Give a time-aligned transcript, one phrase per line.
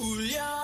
[0.00, 0.59] 울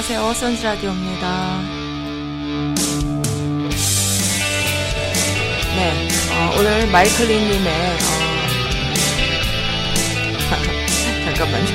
[0.00, 0.32] 안녕하세요.
[0.32, 1.60] 선즈 라디오입니다.
[5.76, 8.04] 네, 어, 오늘 마이클리님의 어...
[11.36, 11.66] 잠깐만요.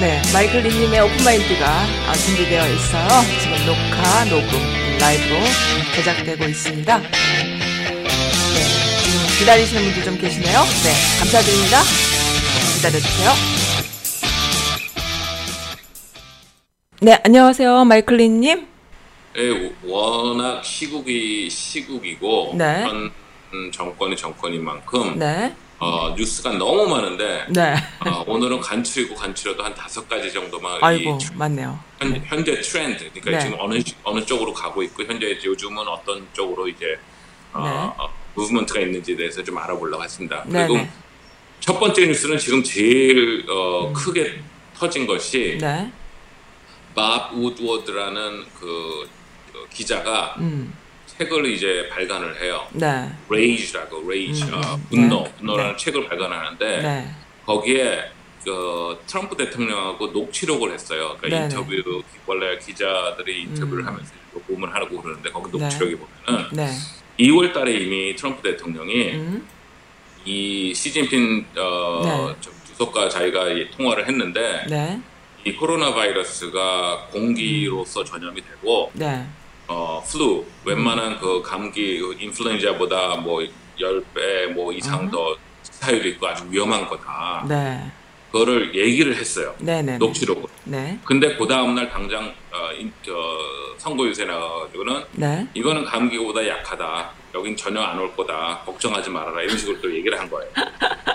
[0.00, 1.66] 네, 마이클리님의 오픈마인드가
[2.08, 3.08] 아, 준비되어 있어요.
[3.40, 5.38] 지금 녹화, 녹음, 라이브로
[5.94, 6.98] 제작되고 있습니다.
[6.98, 7.06] 네,
[9.04, 10.64] 지금 기다리시는 분들 좀 계시네요.
[10.64, 11.80] 네, 감사드립니다.
[12.74, 13.59] 기다려주세요.
[17.02, 17.86] 네, 안녕하세요.
[17.86, 18.66] 마이클린님.
[19.38, 22.82] 예, 워낙 시국이 시국이고 네.
[22.82, 23.10] 현
[23.72, 27.74] 정권이 정권인 만큼 네, 어, 뉴스가 너무 많은데 네.
[28.06, 31.78] 어, 오늘은 간추리고 간추려도 한 다섯 가지 정도만 아이고, 이 맞네요.
[32.00, 33.38] 현, 현재 트렌드 그러니까 네.
[33.40, 36.98] 지금 어느 어느 쪽으로 가고 있고 현재 요즘은 어떤 쪽으로 이제
[37.54, 37.70] 어, 네.
[37.70, 40.44] 어, 무브먼트가 있는지에 대해서 좀 알아보려고 했습니다.
[40.46, 40.90] 네, 그리고 네.
[41.60, 44.40] 첫 번째 뉴스는 지금 제일 어, 크게
[44.76, 45.90] 터진 것이 네,
[46.94, 49.08] 밥 우드워드라는 그
[49.54, 50.72] 어, 기자가 음,
[51.06, 52.66] 책을 이제 발간을 해요.
[52.72, 55.76] 네, Rage라고 Rage, 음, 어, 음, 분노, 네, 분노라는 네.
[55.76, 58.10] 책을 발간하는데 네, 거기에
[58.44, 61.16] 그 트럼프 대통령하고 녹취록을 했어요.
[61.20, 61.54] 그러니까 네, 네.
[61.54, 63.88] 인터뷰 원래 기자들이 인터뷰를 음.
[63.88, 65.58] 하면서 녹음을 하고 그러는데 거기 네.
[65.58, 66.70] 녹취록에 보면은 네,
[67.18, 69.46] 2월달에 이미 트럼프 대통령이 음,
[70.24, 75.00] 이 시진핑 어, 주석과 자기가 이 통화를 했는데 네,
[75.44, 79.26] 이 코로나 바이러스가 공기로서 전염이 되고 네,
[79.68, 83.40] 어, flu, 웬만한 그 감기, 그 인플루엔자보다 뭐
[83.78, 85.10] 10배 뭐 이상 음.
[85.10, 87.46] 더 치사율이 있고 아주 위험한 거다.
[87.48, 87.90] 네,
[88.30, 89.54] 그거를 얘기를 했어요.
[89.60, 90.46] 네, 네, 녹취록으로.
[90.64, 93.12] 네, 근데 그 다음날 당장 어, 인, 저,
[93.78, 97.12] 선거 유세 나가지고는 네, 이거는 감기보다 약하다.
[97.34, 98.60] 여긴 전혀 안 올 거다.
[98.66, 99.40] 걱정하지 말아라.
[99.42, 100.50] 이런 식으로 또 얘기를 한 거예요.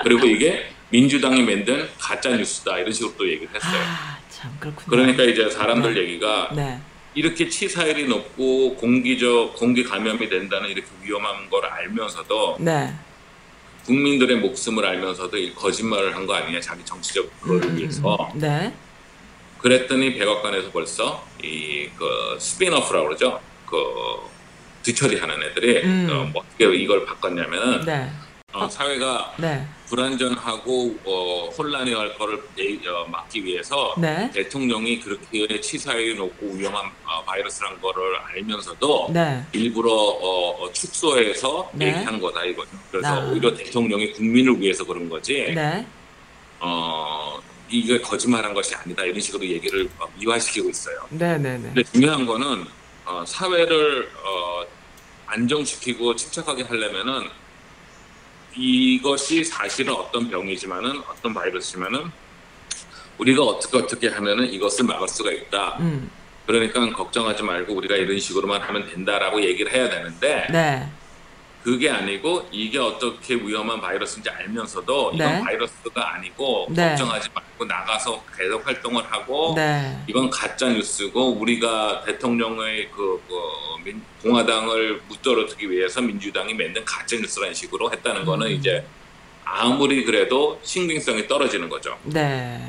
[0.02, 0.70] 그리고 이게
[1.00, 2.80] 민주당이 만든 가짜 뉴스다.
[2.80, 3.82] 이런 식으로 또 얘기를 했어요.
[3.84, 4.86] 아, 참 그렇군요.
[4.90, 6.02] 그러니까 이제 사람들 네.
[6.02, 6.80] 얘기가 네,
[7.14, 12.94] 이렇게 치사율이 높고 공기적 공기 감염이 된다는 이렇게 위험한 걸 알면서도 네,
[13.86, 18.74] 국민들의 목숨을 알면서도 이 거짓말을 한 거 아니냐 자기 정치적 그거를 음, 위해서 네,
[19.60, 23.78] 그랬더니 백악관에서 벌써 이 그 스피너프라고 그러죠 그
[24.84, 26.08] 뒤처리하는 애들이 음.
[26.12, 28.10] 어, 뭐 어떻게 이걸 바꿨냐면은 네,
[28.56, 35.60] 어, 사회가 네, 불안전하고 어, 혼란이 할 거를 예- 어, 막기 위해서 네, 대통령이 그렇게
[35.60, 41.88] 치사율이 높고 위험한 어, 바이러스란 거를 알면서도 네, 일부러 어, 어, 축소해서 네.
[41.88, 42.70] 얘기한 거다 이거죠.
[42.92, 43.30] 그래서 아.
[43.30, 45.52] 오히려 대통령이 국민을 위해서 그런 거지.
[45.54, 45.86] 네,
[46.62, 47.38] 어,
[47.70, 51.06] 이게 거짓말한 것이 아니다 이런 식으로 얘기를 어, 미화시키고 있어요.
[51.10, 52.66] 네, 네, 네, 근데 중요한 거는
[53.06, 54.64] 어, 사회를 어,
[55.28, 57.28] 안정시키고 침착하게 하려면은
[58.58, 62.12] 이것이 사실은 어떤 병이지만은 어떤 바이러스지만은
[63.18, 65.78] 우리가 어떻게 어떻게 하면은 이것을 막을 수가 있다.
[65.80, 66.10] 음,
[66.46, 70.90] 그러니까 걱정하지 말고 우리가 이런 식으로만 하면 된다라고 얘기를 해야 되는데 네,
[71.66, 75.26] 그게 아니고 이게 어떻게 위험한 바이러스인지 알면서도 네.
[75.26, 76.90] 이건 바이러스가 아니고 네.
[76.90, 84.00] 걱정하지 말고 나가서 계속 활동을 하고 네, 이건 가짜 뉴스고 우리가 대통령의 그, 그 민-
[84.22, 88.52] 공화당을 무떨어뜨기 위해서 민주당이 만든 가짜 뉴스라는 식으로 했다는 거는 음.
[88.52, 88.86] 이제
[89.44, 91.98] 아무리 그래도 신빙성이 떨어지는 거죠.
[92.04, 92.62] 네.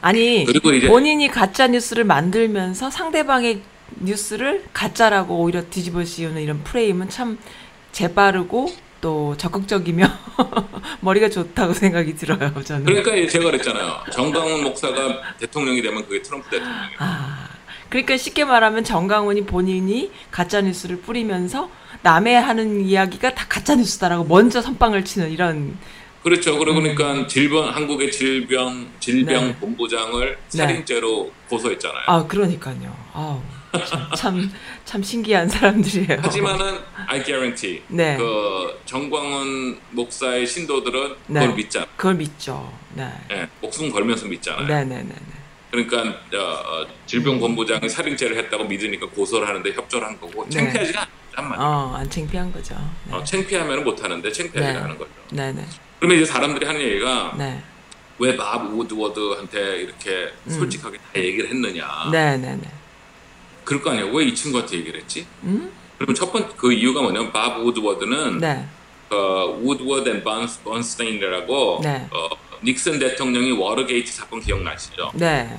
[0.00, 3.62] 아니 그리고 이제 본인이 가짜 뉴스를 만들면서 상대방의
[4.00, 7.38] 뉴스를 가짜라고 오히려 뒤집어 씌우는 이런 프레임은 참
[7.94, 8.68] 재빠르고
[9.00, 10.06] 또 적극적이며
[11.00, 12.84] 머리가 좋다고 생각이 들어요 저는.
[12.84, 14.00] 그러니까 제가 그랬잖아요.
[14.12, 16.96] 정강훈 목사가 대통령이 되면 그게 트럼프 대통령이에요.
[16.98, 17.48] 아
[17.88, 21.70] 그러니까 쉽게 말하면 정강훈이 본인이 가짜 뉴스를 뿌리면서
[22.02, 25.78] 남의 하는 이야기가 다 가짜 뉴스다라고 먼저 선빵을 치는 이런
[26.22, 26.58] 그렇죠.
[26.58, 29.48] 그러고 보니까 질병 한국의 질병 질병 음.
[29.48, 29.56] 네.
[29.56, 32.04] 본부장을 살인죄로 고소했잖아요.
[32.06, 32.96] 아 그러니까요.
[33.12, 33.40] 아우
[34.16, 34.50] 참
[34.84, 36.20] 참 신기한 사람들이에요.
[36.22, 38.16] 하지만은 I guarantee 네.
[38.16, 41.40] 그 정광훈 목사의 신도들은 네.
[41.40, 41.86] 그걸 믿잖아.
[41.96, 42.72] 그걸 믿죠.
[42.94, 43.10] 네.
[43.32, 44.66] 예, 목숨 걸면서 믿잖아요.
[44.66, 45.14] 네 네네네.
[45.70, 50.50] 그러니까 어, 어, 질병본부장이 살인죄를 했다고 믿으니까 고소를 하는데 협조를 한 거고 네.
[50.50, 51.68] 창피하지가 않단 말이에요.
[51.68, 52.76] 어, 안 창피한 거죠.
[53.08, 53.16] 네.
[53.16, 54.84] 어, 창피하면 못 하는데 창피하지가 네.
[54.84, 55.10] 않은 거죠.
[55.32, 55.66] 네, 네.
[55.98, 57.60] 그러면 이제 사람들이 하는 얘기가 네.
[58.18, 61.84] 왜 밥 우드워드한테 이렇게 솔직하게 다 얘기를 했느냐.
[62.06, 62.12] 음.
[62.12, 62.70] 네, 네, 네.
[63.64, 64.12] 그럴 거 아니에요.
[64.12, 65.26] 왜 이 친구한테 얘기를 했지?
[65.42, 65.72] 음?
[65.96, 68.66] 그러면 첫 번째 그 이유가 뭐냐면 밥 우드워드는 네.
[69.10, 72.08] 어, 우드워드 and 번스, 번스테인이라고 네.
[72.10, 72.28] 어,
[72.62, 75.12] 닉슨 대통령이 워터게이트 사건 기억나시죠?
[75.14, 75.56] 네.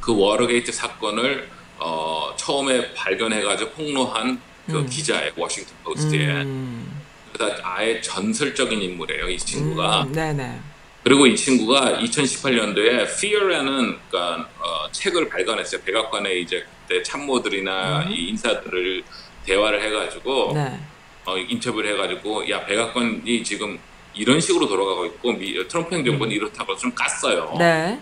[0.00, 1.48] 그 워터게이트 사건을
[1.78, 5.32] 어, 처음에 발견해가지고 폭로한 그 기자예요.
[5.36, 6.42] 워싱턴 포스트에.
[6.42, 7.02] 음.
[7.32, 9.28] 그래서 아예 전설적인 인물이에요.
[9.28, 10.04] 이 친구가.
[10.04, 10.60] 음, 네, 네.
[11.02, 15.80] 그리고 이 친구가 2018년도에 Fear라는 그러니까, 어, 책을 발간했어요.
[15.82, 19.02] 백악관의 이제 그 때 참모들이나 이 인사들을
[19.46, 20.78] 대화를 해가지고 네.
[21.24, 23.78] 어, 인터뷰를 해가지고 야 백악관이 지금
[24.14, 27.54] 이런 식으로 돌아가고 있고 미, 트럼프 행정부는 이렇다고 좀 깠어요.
[27.54, 27.58] 음.
[27.58, 28.00] 네.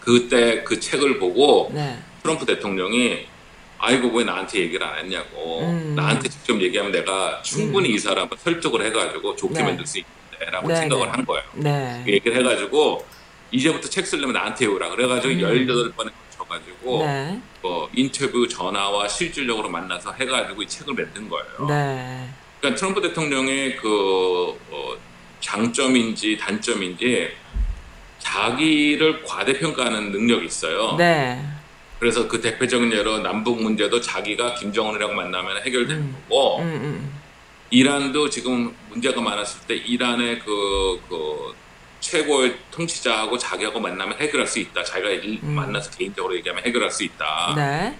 [0.00, 1.98] 그때 그 책을 보고 네.
[2.22, 3.26] 트럼프 대통령이
[3.78, 5.94] 아이고 왜 나한테 얘기를 안 했냐고 음.
[5.94, 9.62] 나한테 직접 얘기하면 내가 충분히 이 사람을 설득을 해가지고 좋게 네.
[9.62, 11.10] 만들 수 있는데라고 네, 생각을 네.
[11.10, 11.44] 한 거예요.
[11.54, 12.04] 네.
[12.06, 13.04] 얘기를 해가지고
[13.50, 16.10] 이제부터 책 쓰려면 나한테 해오라 그래가지고 18번에
[16.46, 17.06] 걸쳐가지고 음.
[17.06, 17.42] 네.
[17.60, 21.66] 뭐 인터뷰 전화와 실질적으로 만나서 해가지고 이 책을 만든 거예요.
[21.68, 22.28] 네.
[22.60, 24.96] 그러니까 트럼프 대통령의 그 어,
[25.40, 27.30] 장점인지 단점인지
[28.18, 30.96] 자기를 과대평가하는 능력이 있어요.
[30.96, 31.44] 네.
[31.98, 37.20] 그래서 그 대표적인 예로 남북 문제도 자기가 김정은이랑 만나면 해결되는 거고 음, 음.
[37.70, 41.54] 이란도 지금 문제가 많았을 때 이란의 그, 그
[42.00, 44.82] 최고의 통치자하고 자기하고 만나면 해결할 수 있다.
[44.84, 47.50] 자기가 일- 만나서 개인적으로 얘기하면 해결할 수 있다.
[47.52, 47.56] 음.
[47.56, 47.98] 네.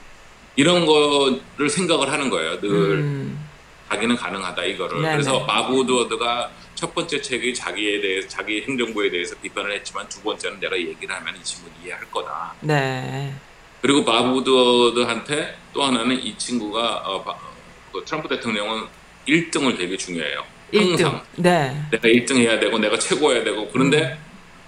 [0.56, 2.60] 이런 거를 생각을 하는 거예요.
[2.60, 3.46] 늘 음.
[3.90, 5.02] 자기는 가능하다 이거를.
[5.02, 5.12] 네네.
[5.14, 10.76] 그래서 마부드워드가 첫 번째 책이 자기에 대해 자기 행정부에 대해서 비판을 했지만 두 번째는 내가
[10.76, 12.54] 얘기를 하면 이 친구는 이해할 거다.
[12.60, 13.32] 네.
[13.82, 17.36] 그리고 마부드워드한테 또 하나는 이 친구가 어, 바-
[17.92, 18.86] 그 트럼프 대통령은
[19.28, 20.44] 1등을 되게 중요해요.
[20.72, 20.88] 1등.
[20.88, 21.82] 항상 네.
[21.90, 24.18] 내가 1등 해야 되고 내가 최고해야 되고 그런데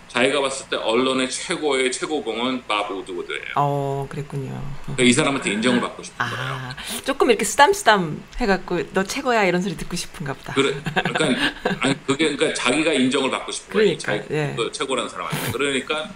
[0.08, 3.42] 자기가 봤을 때 언론의 최고의 최고봉은 마부드워드예요.
[3.56, 4.60] 어, 그랬군요.
[4.84, 6.38] 그러니까 이 사람한테 인정을 받고 싶은 거예요.
[6.38, 10.54] 아, 조금 이렇게 쓰담쓰담 해갖고 너 최고야 이런 소리 듣고 싶은가 보다.
[10.54, 13.98] 그래, 그러니까 아니 그게 그러니까 자기가 인정을 받고 싶은 거예요.
[13.98, 14.54] 그러니까, 자기 예.
[14.56, 15.52] 그 최고라는 사람한테.
[15.52, 16.08] 그러니까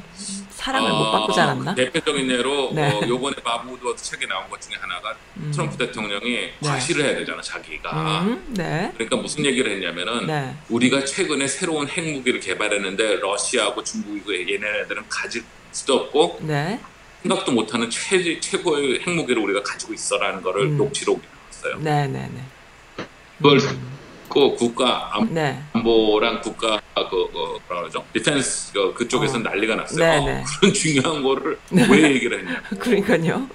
[0.63, 1.75] 사람을 어, 못 바꾸지 않았나?
[1.75, 2.89] 대표적인 예로 네.
[2.93, 5.17] 어, 요번에 밥 우드워드 책에 나온 것 중에 하나가
[5.51, 8.21] 트럼프 대통령이 과시를 해야 되잖아 자기가.
[8.23, 8.93] 음, 네.
[8.95, 10.55] 그러니까 무슨 얘기를 했냐면은 네.
[10.69, 15.43] 우리가 최근에 새로운 핵무기를 개발했는데 러시아하고 중국이고 얘네들은 가질
[15.73, 16.79] 수도 없고 네.
[17.23, 20.77] 생각도 못하는 최, 최고의 핵무기를 우리가 가지고 있어라는 거를 음.
[20.79, 21.21] 녹취록에
[21.61, 21.83] 나왔어요.
[21.83, 23.05] 네, 네, 네.
[23.39, 25.61] 그걸 듣고 국가 안- 네.
[25.73, 28.05] 안보랑 국가 그, 그 뭐라 그러죠?
[28.13, 29.37] defense 그, 그쪽에서 어.
[29.39, 29.99] 는 난리가 났어요.
[29.99, 30.45] 네, 어, 네.
[30.61, 32.63] 그런 중요한 거를 왜 얘기를 했냐?
[32.79, 33.49] 그러니까요.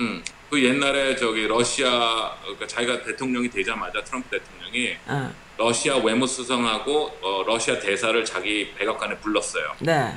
[0.00, 7.44] 음, 그 옛날에 저기 러시아 그러니까 자기가 대통령이 되자마자 트럼프 대통령이 어, 러시아 외무수상하고 어,
[7.46, 9.72] 러시아 대사를 자기 백악관에 불렀어요.
[9.80, 10.12] 네.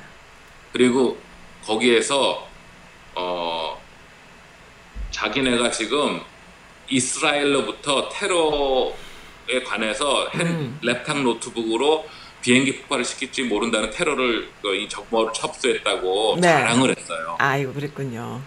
[0.73, 1.17] 그리고
[1.63, 2.47] 거기에서
[3.15, 3.81] 어
[5.11, 6.21] 자기네가 지금
[6.89, 8.93] 이스라엘로부터 테러에
[9.63, 10.79] 관해서 핸- 음.
[10.83, 12.07] 랩탑 노트북으로
[12.41, 16.47] 비행기 폭발을 시킬지 모른다는 테러를 그 이 첩보를 접수했다고 네.
[16.47, 17.35] 자랑을 했어요.
[17.39, 18.41] 아이고, 그랬군요.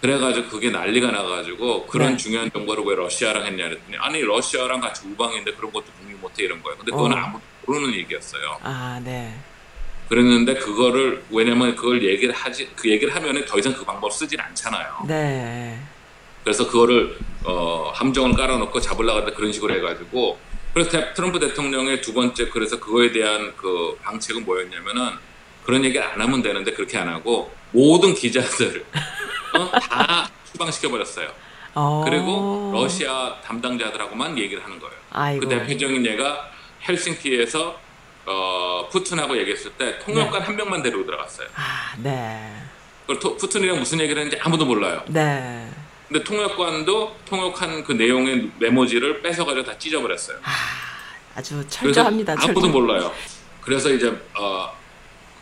[0.00, 2.16] 그래가지고 그게 난리가 나가지고 그런 네.
[2.16, 6.62] 중요한 정보를 왜 러시아랑 했냐 그랬더니 아니 러시아랑 같이 우방인데 그런 것도 공유 못해 이런
[6.62, 6.76] 거예요.
[6.78, 7.16] 근데 그건 어.
[7.16, 8.58] 아무도 모르는 얘기였어요.
[8.62, 9.34] 아, 네.
[10.08, 15.04] 그랬는데 그거를 왜냐면 그걸 얘기를 하지 그 얘기를 하면은 더 이상 그 방법 쓰진 않잖아요.
[15.08, 15.78] 네.
[16.46, 20.38] 그래서 그거를 어, 함정을 깔아놓고 잡으려고 하는데 그런 식으로 해가지고
[20.72, 25.10] 그래서 대- 트럼프 대통령의 두 번째 그래서 그거에 대한 그 방책은 뭐였냐면은
[25.64, 28.84] 그런 얘기를 안 하면 되는데 그렇게 안 하고 모든 기자들
[29.58, 29.70] 어?
[29.80, 31.28] 다 추방시켜 버렸어요.
[31.74, 32.04] 어.
[32.06, 34.94] 그리고 러시아 담당자들하고만 얘기를 하는 거예요.
[35.10, 35.40] 아이고.
[35.40, 36.48] 그 대표적인 예가
[36.88, 37.80] 헬싱키에서
[38.26, 41.48] 어, 푸틴하고 얘기했을 때 통역관 한 명만 데리고 들어갔어요.
[41.56, 42.52] 아, 네.
[43.00, 45.02] 그걸 토- 푸틴이랑 무슨 얘기를 했는지 아무도 몰라요.
[45.08, 45.68] 네.
[46.08, 50.38] 근데 통역관도 통역한 그 내용의 메모지를 뺏어가지고 다 찢어버렸어요.
[51.34, 52.32] 아주 그래서 철저합니다.
[52.38, 52.68] 아무도 철저.
[52.68, 53.12] 몰라요.
[53.60, 54.08] 그래서 이제
[54.38, 54.70] 어,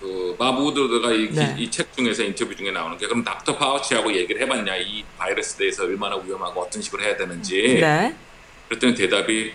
[0.00, 1.70] 그 밥 우드워드가 이 네.
[1.70, 6.16] 책 중에서 인터뷰 중에 나오는 게 그럼 닥터 파우치하고 얘기를 해봤냐 이 바이러스에 대해서 얼마나
[6.16, 8.14] 위험하고 어떤 식으로 해야 되는지 네.
[8.68, 9.52] 그랬더니 대답이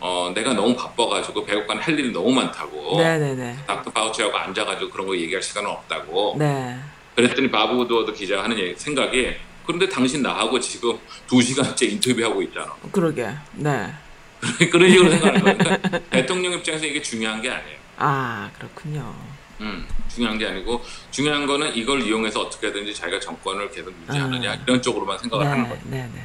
[0.00, 3.56] 어, 내가 너무 바빠가지고 백악관 할 일이 너무 많다고 네, 네, 네.
[3.66, 6.76] 닥터 파우치하고 앉아가지고 그런 거 얘기할 시간은 없다고 네.
[7.14, 9.34] 그랬더니 밥 우드워드 기자가 하는 생각이
[9.68, 12.74] 그런데 당신 나하고 지금 두 시간째 인터뷰하고 있잖아.
[12.90, 13.28] 그러게.
[13.52, 13.92] 네.
[14.72, 15.58] 그런 식으로 생각하는 거예요.
[15.58, 17.76] 그러니까 대통령 입장에서 이게 중요한 게 아니에요.
[17.98, 19.14] 아, 그렇군요.
[19.60, 24.54] 음, 중요한 게 아니고 중요한 거는 이걸 이용해서 어떻게든지 자기가 정권을 계속 유지하느냐 아.
[24.54, 25.82] 이런 쪽으로만 생각을 하는 거예요.
[25.84, 26.24] 네, 네, 네.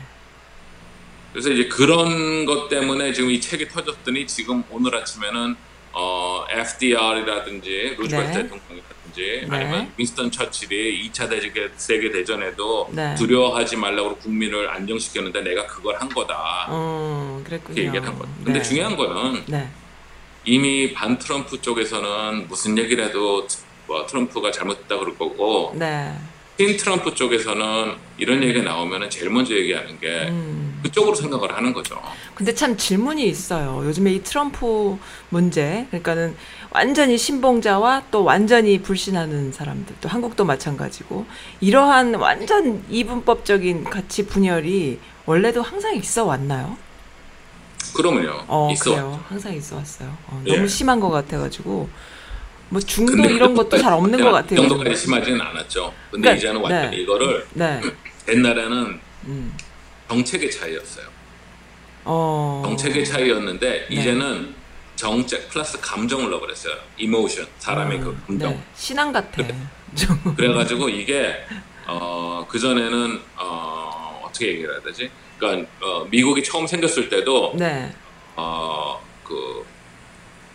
[1.34, 5.58] 그래서 이제 그런 것 때문에 지금 이 책이 터졌더니 지금 오늘 아침에는
[5.92, 8.44] 어, FDR이라든지 루즈벨트 네.
[8.44, 9.56] 대통령이 라든지 네.
[9.56, 13.16] 아니면 윈스턴 처칠이 2차 대제- 세계 대전에도 네.
[13.16, 16.66] 두려워하지 말라고 국민을 안정시켰는데 내가 그걸 한 거다.
[16.70, 17.42] 어.
[17.48, 18.34] 이렇게 얘기를 한 거예요.
[18.44, 18.62] 근데 네.
[18.64, 19.70] 중요한 거는 네.
[20.46, 23.48] 이미 반 트럼프 쪽에서는 무슨 얘기를 해도
[23.88, 26.14] 뭐 트럼프가 잘못했다 그럴 거고 네.
[26.58, 30.80] 친 트럼프 쪽에서는 이런 얘기가 나오면 제일 먼저 얘기하는 게 음.
[30.84, 32.00] 그쪽으로 생각을 하는 거죠.
[32.36, 33.82] 근데 참 질문이 있어요.
[33.86, 34.98] 요즘에 이 트럼프
[35.30, 36.36] 문제, 그러니까는
[36.74, 41.26] 완전히 신봉자와 또 완전히 불신하는 사람들, 또 한국도 마찬가지고
[41.62, 46.76] 이러한 완전 이분법적인 가치 분열이 원래도 항상 있어 왔나요?
[47.96, 48.44] 그러면요.
[48.48, 48.86] 어, 있어.
[48.86, 49.24] 그래요.
[49.30, 50.18] 항상 있어 왔어요.
[50.28, 50.56] 어, 예.
[50.56, 51.88] 너무 심한 것 같아가지고
[52.70, 54.60] 뭐 중도 이런 것도 잘 없는 것 같아요.
[54.60, 55.94] 이 정도까지 심하지는 않았죠.
[56.10, 57.04] 근데 그러니까, 이제는 완전히 네.
[57.04, 57.82] 이거를 네.
[58.28, 59.54] 옛날에는 음.
[60.10, 61.06] 정책의 차이였어요.
[62.06, 62.64] 어.
[62.66, 63.96] 정책의 차이였는데 네.
[63.96, 64.63] 이제는
[64.96, 66.76] 정책 플러스 감정을 넣어버렸어요.
[66.98, 68.52] 이모션 사람의 그 음, 감정.
[68.52, 68.64] 네.
[68.76, 69.44] 신앙 같아.
[69.96, 70.36] 좀.
[70.36, 71.46] 그래 가지고 이게
[71.88, 75.12] 어, 그 전에는 어, 어떻게 얘기를 해야 되지?
[75.38, 77.94] 그러니까 어, 미국이 처음 생겼을 때도 네.
[78.36, 79.66] 어, 그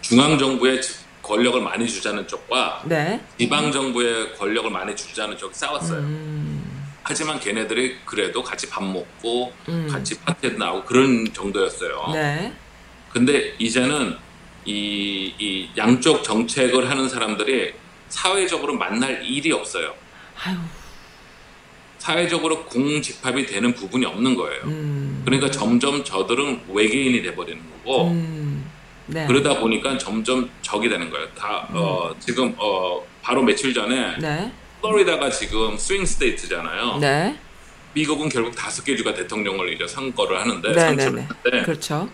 [0.00, 0.80] 중앙 정부에
[1.22, 3.20] 권력을 많이 주자는 쪽과 네.
[3.38, 5.98] 지방 정부에 권력을 많이 주자는 쪽이 싸웠어요.
[6.00, 6.88] 음.
[7.02, 9.88] 하지만 걔네들이 그래도 같이 밥 먹고 음.
[9.90, 12.10] 같이 파티에 나오고 그런 정도였어요.
[12.12, 12.52] 네.
[13.10, 14.16] 근데 이제는
[14.68, 17.72] 이, 이 양쪽 정책을 하는 사람들이
[18.10, 19.94] 사회적으로 만날 일이 없어요.
[20.44, 20.56] 아유.
[21.96, 24.62] 사회적으로 교집합이 되는 부분이 없는 거예요.
[24.64, 25.22] 음.
[25.24, 28.70] 그러니까 점점 저들은 외계인이 돼버리는 거고 음.
[29.06, 29.26] 네.
[29.26, 31.26] 그러다 보니까 점점 적이 되는 거예요.
[31.30, 34.52] 다 어, 지금 어, 바로 며칠 전에 네.
[34.82, 36.98] 플로리다가 지금 swing state잖아요.
[36.98, 37.38] 네.
[37.94, 41.26] 미국은 결국 다섯 개 주가 대통령을 이제 선거를 하는데 네, 네, 선출을 네.
[41.26, 42.08] 하는데 그렇죠.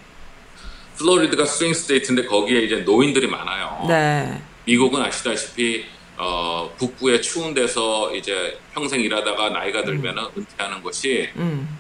[0.97, 3.85] 플로리다가 swing state인데 거기에 이제 노인들이 많아요.
[3.89, 4.43] 네.
[4.65, 5.87] 미국은 아시다시피
[6.17, 11.79] 어, 북부의 추운 데서 이제 평생 일하다가 나이가 들면은 은퇴하는 것이 음.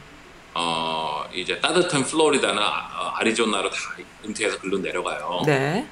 [0.54, 3.76] 어, 이제 따뜻한 플로리다나 아, 아리조나로 다
[4.25, 5.42] 은퇴해서 글로 내려가요.
[5.47, 5.87] 네.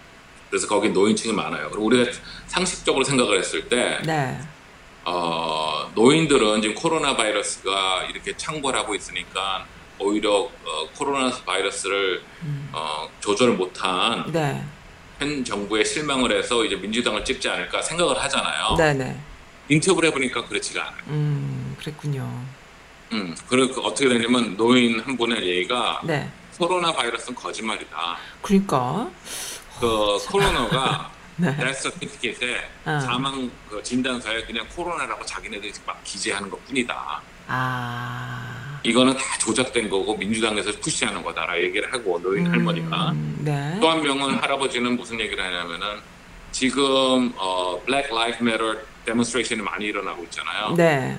[0.50, 1.70] 그래서 거기 노인층이 많아요.
[1.70, 2.10] 그리고 우리가
[2.46, 4.38] 상식적으로 생각을 했을 때 네.
[5.04, 9.66] 어, 노인들은 지금 코로나 바이러스가 이렇게 창궐하고 있으니까
[9.98, 12.22] 오히려 어, 코로나 바이러스를
[12.72, 14.62] 어, 조절을 못한 네.
[15.18, 18.74] 현 정부에 실망을 해서 이제 민주당을 찍지 않을까 생각을 하잖아요.
[18.76, 19.16] 네, 네.
[19.68, 21.02] 인터뷰를 해보니까 그렇지가 않아요.
[21.08, 22.28] 음, 그랬군요.
[23.12, 26.28] 음, 그리고 어떻게 되냐면 노인 한 분의 얘기가 네.
[26.58, 28.16] 코로나 바이러스는 거짓말이다.
[28.40, 29.08] 그러니까
[29.78, 31.56] 그 코로나가 네.
[31.56, 33.00] 데스 서티피켓에 어.
[33.00, 37.22] 사망 그 진단서에 그냥 코로나라고 자기네들이 막 기재하는 것 뿐이다.
[37.48, 38.61] 아.
[38.84, 43.78] 이거는 다 조작된 거고 민주당에서 푸시하는 거다라 얘기를 하고 노인 할머니가 음, 네.
[43.80, 46.00] 또한 명은 할아버지는 무슨 얘기를 하냐면은
[46.50, 50.74] 지금 어 Black Lives Matter demonstration이 많이 일어나고 있잖아요.
[50.76, 51.18] 네.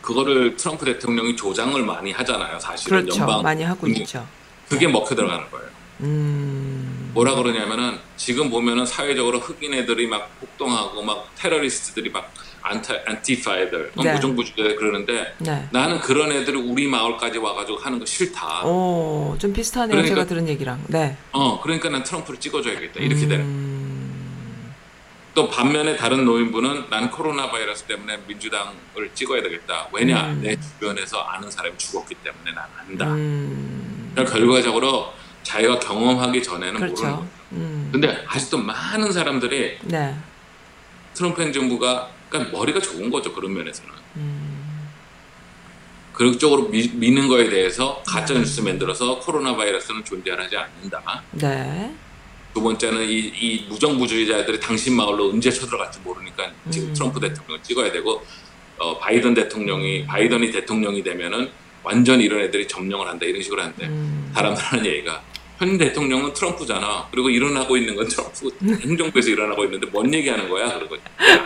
[0.00, 2.58] 그거를 트럼프 대통령이 조장을 많이 하잖아요.
[2.58, 3.20] 사실은 그렇죠.
[3.20, 4.26] 연방 많이 하고 국민- 있죠.
[4.68, 5.68] 그게 먹혀 들어가는 거예요.
[6.02, 7.10] 음.
[7.12, 13.92] 뭐라 그러냐면은 지금 보면은 사회적으로 흑인 애들이 막 폭동하고 막 테러리스트들이 막 안타 안티파 애들
[13.96, 14.12] 네.
[14.14, 15.68] 무정부주의 그러는데 네.
[15.70, 18.64] 나는 그런 애들을 우리 마을까지 와가지고 하는 거 싫다.
[18.66, 19.90] 오, 좀 비슷하네요.
[19.96, 20.82] 그러니까- 제가 들은 얘기랑.
[20.88, 21.16] 네.
[21.32, 23.00] 어, 그러니까 난 트럼프를 찍어줘야겠다.
[23.00, 23.44] 이렇게 되는.
[23.44, 24.74] 음.
[25.34, 29.88] 또 반면에 다른 노인분은 난 코로나 바이러스 때문에 민주당을 찍어야 되겠다.
[29.92, 30.26] 왜냐?
[30.26, 30.40] 음.
[30.42, 33.06] 내 주변에서 아는 사람이 죽었기 때문에 난 안다.
[33.12, 34.10] 음.
[34.12, 35.12] 그러니까 결과적으로
[35.44, 37.02] 자기가 경험하기 전에는 모르는 그렇죠.
[37.02, 37.28] 거예요.
[37.52, 37.88] 음.
[37.92, 40.14] 근데 아직도 많은 사람들이 네.
[41.14, 43.32] 트럼프 행정부가 그러니까 머리가 좋은 거죠.
[43.34, 43.92] 그런 면에서는.
[44.16, 44.60] 음.
[46.12, 51.22] 그쪽으로 미, 미는 거에 대해서 가짜 뉴스 만들어서 코로나 바이러스는 존재하지 않는다.
[51.32, 51.94] 네.
[52.52, 56.94] 두 번째는 이, 이 무정부주의자들이 당신 마을로 언제 쳐들어갈지 모르니까 지금 음.
[56.94, 58.24] 트럼프 대통령을 찍어야 되고
[58.78, 61.50] 어, 바이든 대통령이 바이든이 대통령이 되면은
[61.82, 64.30] 완전 이런 애들이 점령을 한다 이런 식으로 하는데 음.
[64.34, 65.22] 사람들 하는 얘기가
[65.60, 67.08] 현 대통령은 트럼프잖아.
[67.10, 70.72] 그리고 일어나고 있는 건 트럼프 행정부에서 일어나고 있는데 뭔 얘기하는 거야?
[70.78, 70.96] 그러고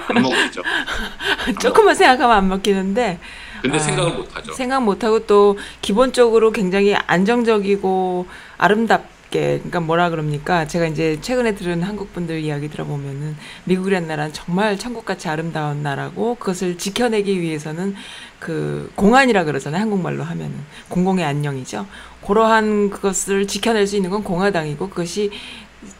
[0.07, 0.63] 안 먹겠죠.
[1.61, 3.19] 조금만 생각하면 안 먹히는데
[3.61, 4.53] 근데 아, 생각을 못 하죠.
[4.53, 11.83] 생각 못 하고 또 기본적으로 굉장히 안정적이고 아름답게 그러니까 뭐라 그럽니까 제가 이제 최근에 들은
[11.83, 17.97] 한국 분들 이야기 들어보면은 미국이라는 나라는 정말 천국같이 아름다운 나라고 그것을 지켜내기 위해서는
[18.39, 20.55] 그 공안이라 그러잖아요 한국말로 하면은
[20.89, 21.87] 공공의 안녕이죠
[22.27, 25.31] 그러한 그것을 지켜낼 수 있는 건 공화당이고 그것이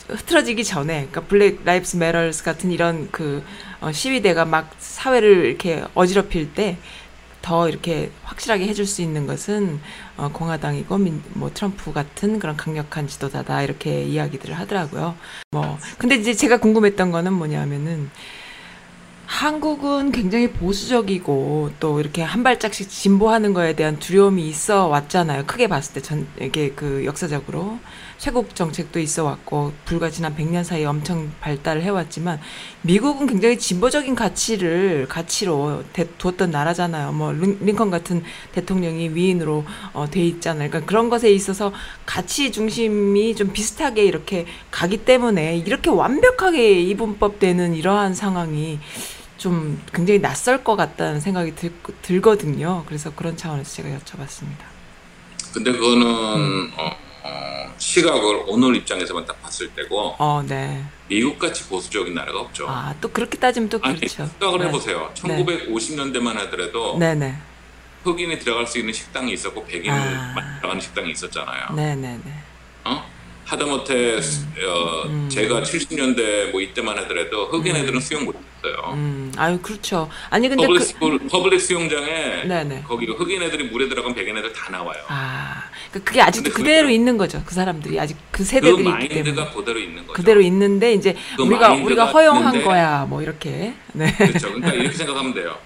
[0.09, 3.43] 흐트러지기 전에 그러니까 Black Lives Matters 같은 이런 그
[3.81, 6.79] 어, 시위대가 막 사회를 이렇게 어지럽힐 때
[7.45, 9.79] 더 이렇게 확실하게 해줄 수 있는 것은
[10.17, 15.15] 어, 공화당이고 민, 뭐 트럼프 같은 그런 강력한 지도자다 이렇게 이야기들을 하더라고요.
[15.51, 18.11] 뭐 근데 이제 제가 궁금했던 거는 뭐냐면은
[19.27, 25.45] 한국은 굉장히 보수적이고 또 이렇게 한 발짝씩 진보하는 거에 대한 두려움이 있어 왔잖아요.
[25.47, 27.79] 크게 봤을 때 전 이게 그 역사적으로
[28.19, 32.41] 쇄국 정책도 있어 왔고 불과 지난 100년 사이에 엄청 발달을 해 왔지만
[32.83, 37.13] 미국은 굉장히 진보적인 가치를 가치로 대, 두었던 나라잖아요.
[37.13, 39.65] 뭐 링, 링컨 같은 대통령이 위인으로
[39.95, 40.69] 어, 돼 있잖아요.
[40.69, 41.73] 그러니까 그런 것에 있어서
[42.07, 48.79] 가치 중심이 좀 비슷하게 이렇게 가기 때문에 이렇게 완벽하게 이분법 되는 이러한 상황이
[49.45, 51.71] 좀 굉장히 낯설 것 같다는 생각이 들,
[52.01, 52.83] 들거든요.
[52.87, 54.65] 그래서 그런 차원에서 제가 여쭤봤습니다.
[55.53, 56.73] 근데 그거는 음.
[56.79, 56.91] 어,
[57.25, 60.83] 어, 시각을 오늘 입장에서만 딱 봤을 때고 어, 네.
[61.09, 62.67] 미국 같이 보수적인 나라가 없죠.
[62.67, 64.25] 아, 또 그렇게 따지면 또 아니 그렇죠.
[64.25, 64.67] 생각을 네.
[64.69, 65.13] 해보세요.
[65.27, 65.45] 네.
[65.45, 67.37] 1950년대만 하더라도 네네.
[68.05, 70.57] 흑인이 들어갈 수 있는 식당이 있었고 백인이 아.
[70.61, 71.75] 들어가는 식당이 있었잖아요.
[71.77, 72.33] 네네네.
[72.85, 73.05] 어?
[73.45, 78.93] 하다못해 어, 제가 70년대 뭐 이때만 하더라도 흑인 애들은 수영 못했어요.
[78.95, 80.09] 음, 아유, 그렇죠.
[80.31, 82.85] 아니, 근데 public, 그, school, public 수영장에 네네.
[82.87, 84.99] 거기 흑인 애들이 물에 들어가면 백인 애들 다 나와요.
[85.09, 87.43] 아, 그- 그게 아직도 그대로 그게- 있는 거죠.
[87.45, 88.01] 그 사람들이.
[88.01, 89.51] 아직 그그 세대들이 있기 마인드가 때문에.
[89.55, 90.13] 그대로 있는 거죠.
[90.15, 93.07] 그대로 있는데, 이제 그 우리가, 우리가 허용한 있는데 거야.
[93.09, 93.75] 뭐, 이렇게.
[93.93, 94.11] 네.
[94.17, 94.49] 그렇죠.
[94.49, 95.57] 그러니까 이렇게 생각하면 돼요.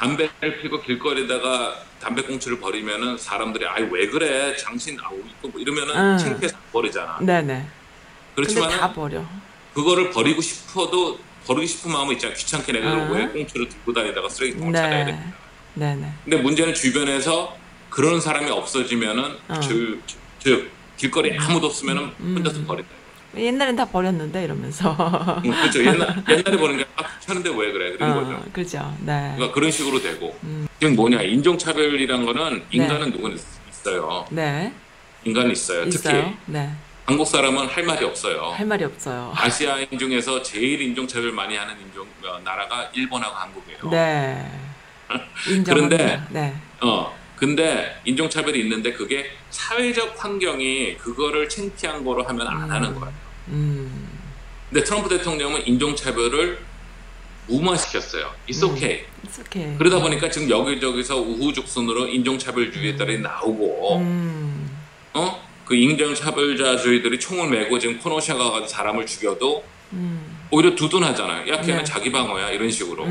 [0.00, 6.18] 담배를 피고 길거리다가 담배꽁초를 버리면은 사람들이 아이 왜 그래 장신 아우 뭐 이러면은 응.
[6.18, 7.18] 창피해서 버리잖아.
[7.20, 7.66] 네네.
[8.34, 9.22] 그렇지만 다 버려.
[9.74, 12.32] 그거를 버리고 싶어도 버리고 싶은 마음은 있잖아.
[12.32, 13.12] 귀찮게 내가 응.
[13.12, 15.12] 왜 꽁초를 들고 다니다가 쓰레기통을 찾아야 돼.
[15.12, 15.32] 네.
[15.74, 16.12] 네네.
[16.24, 17.58] 근데 문제는 주변에서
[17.90, 19.60] 그런 사람이 없어지면은 어.
[19.60, 20.00] 즉,
[20.38, 22.88] 즉 길거리에 아무도 없으면은 혼자서 버린다.
[23.36, 25.40] 옛날엔 다 버렸는데, 이러면서.
[25.44, 25.80] 응, 그렇죠.
[25.84, 27.92] 옛날 옛날에 버는 게 아, 귀찮은데 왜 그래?
[27.92, 28.32] 그런 거죠.
[28.36, 28.96] 어, 그죠.
[29.00, 29.32] 네.
[29.36, 30.66] 그러니까 그런 식으로 되고 음.
[30.78, 33.38] 지금 뭐냐 인종차별이란 거는 인간은 누군
[33.70, 34.72] 있어요 네.
[35.24, 35.84] 인간은 있어요.
[35.84, 36.22] 있어요.
[36.22, 36.70] 특히 네.
[37.06, 39.32] 한국 사람은 할 말이 없어요 할 말이 없어요.
[39.36, 44.50] 아시아인 중에서 제일 인종차별 많이 하는 인종 어, 나라가 일본하고 한국이에요 네.
[45.48, 46.26] 인정합니다.
[46.30, 46.54] 네.
[46.82, 53.14] 어 근데 인종차별이 있는데 그게 사회적 환경이 그거를 창피한 거로 하면 안 하는 거예요
[53.48, 54.08] 음.
[54.68, 56.58] 근데 트럼프 대통령은 인종차별을
[57.48, 59.78] 무마시켰어요 It's okay It's okay.
[59.78, 64.70] 그러다 보니까 지금 여기저기서 우후죽순으로 인종차별주의에 따라 나오고 음.
[65.14, 65.42] 어?
[65.64, 70.40] 그 인종차별자주의들이 총을 메고 지금 코노샤 가가지고 사람을 죽여도 음.
[70.50, 71.48] 오히려 두둔하잖아요.
[71.52, 71.84] 야, 걔는 네.
[71.84, 73.04] 자기 방어야 이런 식으로.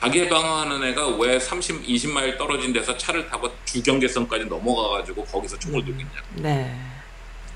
[0.00, 0.02] 음.
[0.02, 6.00] 자기 방어하는 애가 왜 30, 20마일 떨어진 데서 차를 타고 주경계선까지 넘어가가지고 거기서 총을 들고
[6.00, 6.10] 있냐.
[6.36, 6.74] 네.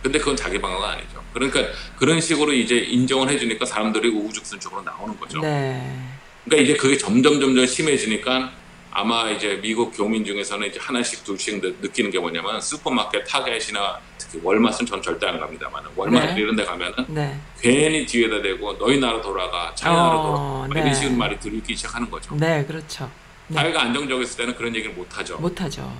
[0.02, 1.24] 근데 그건 자기 방어가 아니죠.
[1.32, 1.60] 그러니까
[1.96, 5.40] 그런 식으로 이제 인정을 해주니까 사람들이 우후죽순적으로 나오는 거죠.
[5.40, 5.80] 네.
[6.44, 8.52] 그러니까 이제 그게 점점 점점 심해지니까
[8.90, 14.40] 아마 이제 미국 교민 중에서는 이제 하나씩 둘씩 느- 느끼는 게 뭐냐면 슈퍼마켓 타겟이나 특히
[14.42, 16.40] 월마트는 전 절대 안 갑니다만 월마트 네.
[16.40, 17.38] 이런 데 가면은 네.
[17.60, 20.80] 괜히 뒤에다 대고 너희 나라 돌아가 자기 나라 어, 돌아가 네.
[20.80, 22.34] 이런 식으로 말이 들리기 시작하는 거죠.
[22.36, 23.10] 네, 그렇죠.
[23.48, 23.56] 네.
[23.56, 25.36] 사회가 안정적이었을 때는 그런 얘기를 못 하죠.
[25.38, 25.92] 못 하죠.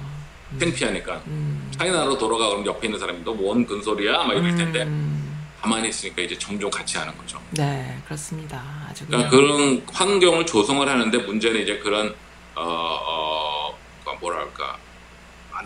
[0.58, 1.70] 창피하니까 음.
[1.76, 5.36] 자기 나라로 돌아가 그럼 옆에 있는 사람이 너뭔 근소리야 막 이럴 텐데 음.
[5.60, 7.40] 가만히 있으니까 이제 점점 같이 하는 거죠.
[7.50, 8.62] 네, 그렇습니다.
[8.88, 9.30] 아주 그러니까.
[9.30, 12.14] 그런 환경을 조성을 하는데 문제는 이제 그런
[12.54, 14.83] 어, 어 뭐랄까 아,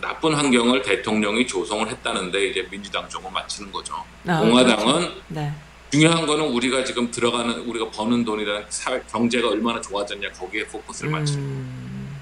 [0.01, 4.03] 나쁜 환경을 대통령이 조성을 했다는데 이제 민주당 쪽은 맞히는 거죠.
[4.27, 5.21] 아, 공화당은 그렇죠.
[5.29, 5.53] 네.
[5.91, 11.43] 중요한 거는 우리가 지금 들어가는 우리가 버는 돈이랑 사회 경제가 얼마나 좋아졌냐 거기에 포커스를 맞추는.
[11.43, 12.17] 음.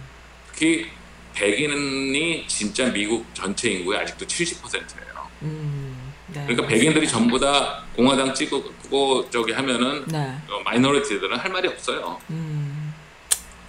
[0.47, 0.87] 특히
[1.33, 5.27] 백인이 진짜 미국 전체 인구의 아직도 70%예요.
[5.43, 6.13] 음.
[6.27, 6.43] 네.
[6.47, 10.35] 그러니까 백인들이 전부 다 공화당 찍고 저기 하면은 네.
[10.49, 12.19] 어, 마이너리티들은 할 말이 없어요.
[12.29, 12.93] 음.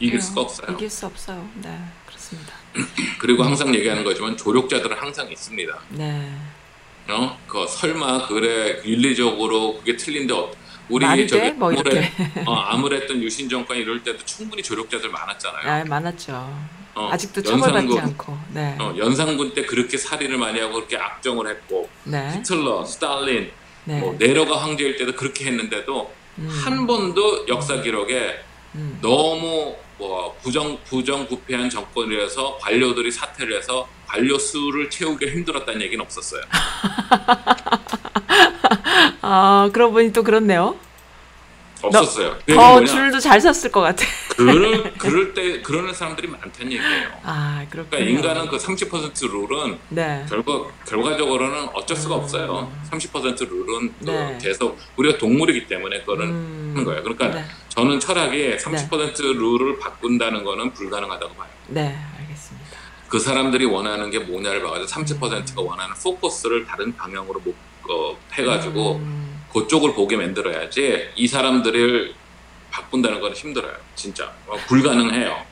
[0.00, 0.20] 이길.
[0.20, 0.76] 수가 없어요.
[0.76, 1.48] 이길 수 없어요.
[1.56, 2.52] 네, 그렇습니다.
[3.18, 5.78] 그리고 항상 얘기하는 거지만 조력자들은 항상 있습니다.
[5.90, 6.32] 네.
[7.08, 7.38] 어?
[7.46, 10.52] 그 설마 그래 윤리적으로 그게 틀린데 어,
[10.88, 11.50] 우리 저기 돼?
[11.52, 12.10] 뭐 이렇게.
[12.46, 15.70] 어, 아무랬던 유신 정권 이럴 때도 충분히 조력자들 많았잖아요.
[15.70, 16.32] 아, 많았죠.
[16.94, 18.38] 어, 아직도 처벌받지 연산군, 않고.
[18.54, 18.76] 네.
[18.78, 22.32] 어, 연산군 때 그렇게 살인을 많이 하고 그렇게 악정을 했고 네.
[22.34, 23.50] 히틀러, 스탈린,
[23.84, 24.00] 네.
[24.00, 26.48] 뭐 네로가 황제일 때도 그렇게 했는데도 음.
[26.64, 28.40] 한 번도 역사 기록에
[28.74, 28.98] 음.
[29.00, 36.40] 너무 뭐 부정 부정부패한 정권이라서 관료들이 사퇴를 해서 관료 수를 채우기 힘들었다는 얘기는 없었어요.
[39.20, 40.76] 아, 그러고 보니 또 그렇네요.
[41.82, 42.38] 없었어요.
[42.48, 42.84] 더?
[42.84, 44.04] 줄도 잘 섰을 것 같아.
[44.38, 47.08] 그럴 그럴 때 그러는 사람들이 많다는 얘기예요.
[47.24, 47.90] 아, 그렇군요.
[47.90, 50.24] 그러니까 인간은 그 30% 룰은 네.
[50.28, 52.72] 결과 결과적으로는 어쩔 수가 없어요.
[52.88, 54.38] 30% 룰은 그 네.
[54.40, 56.70] 계속 우리가 동물이기 때문에 그거는 음.
[56.72, 57.02] 하는 거예요.
[57.02, 57.44] 그러니까 네.
[57.68, 61.48] 저는 철학에 30% 룰을 바꾼다는 거는 불가능하다고 봐요.
[61.66, 62.78] 네, 알겠습니다.
[63.08, 67.56] 그 사람들이 원하는 게 뭐냐를 봐가지고 30%가 원하는 포커스를 다른 방향으로 못,
[67.90, 69.42] 어, 해가지고 음.
[69.52, 72.14] 그쪽을 보게 만들어야지 이 사람들을
[72.78, 73.74] 바꾼다는 건 힘들어요.
[73.94, 75.46] 진짜 어, 불가능해요.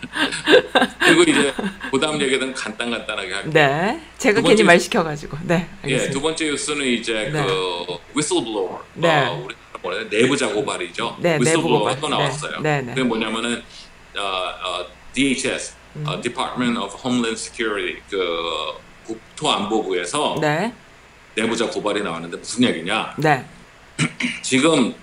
[1.00, 1.52] 그리고 이제
[1.90, 3.52] 그다음 얘기는 간단간단하게 할게요.
[3.52, 4.00] 네.
[4.16, 5.38] 제가 두 괜히 말 시켜가지고.
[5.42, 6.12] 네, 예, 알겠습니다.
[6.12, 7.44] 두 번째 뉴스는 이제 네.
[7.44, 9.26] 그 whistleblower, 네.
[9.26, 10.22] 어, 우리 뭐라 해야 돼?
[10.22, 11.16] 내부 자 고발이죠.
[11.20, 12.00] 네, 내부 whistleblower가.
[12.00, 12.16] 또 네.
[12.16, 12.60] 나왔어요.
[12.60, 12.94] 네, 네.
[12.94, 13.62] 그게 뭐냐면은
[14.16, 16.04] 어, 어, DHS, 음.
[16.06, 18.72] 어, Department of Homeland Security, 그
[19.06, 20.72] 국토안보부에서 네,
[21.34, 23.14] 내부자 고발이 나왔는데 무슨 얘기냐?
[23.18, 23.44] 네,
[24.40, 24.94] 지금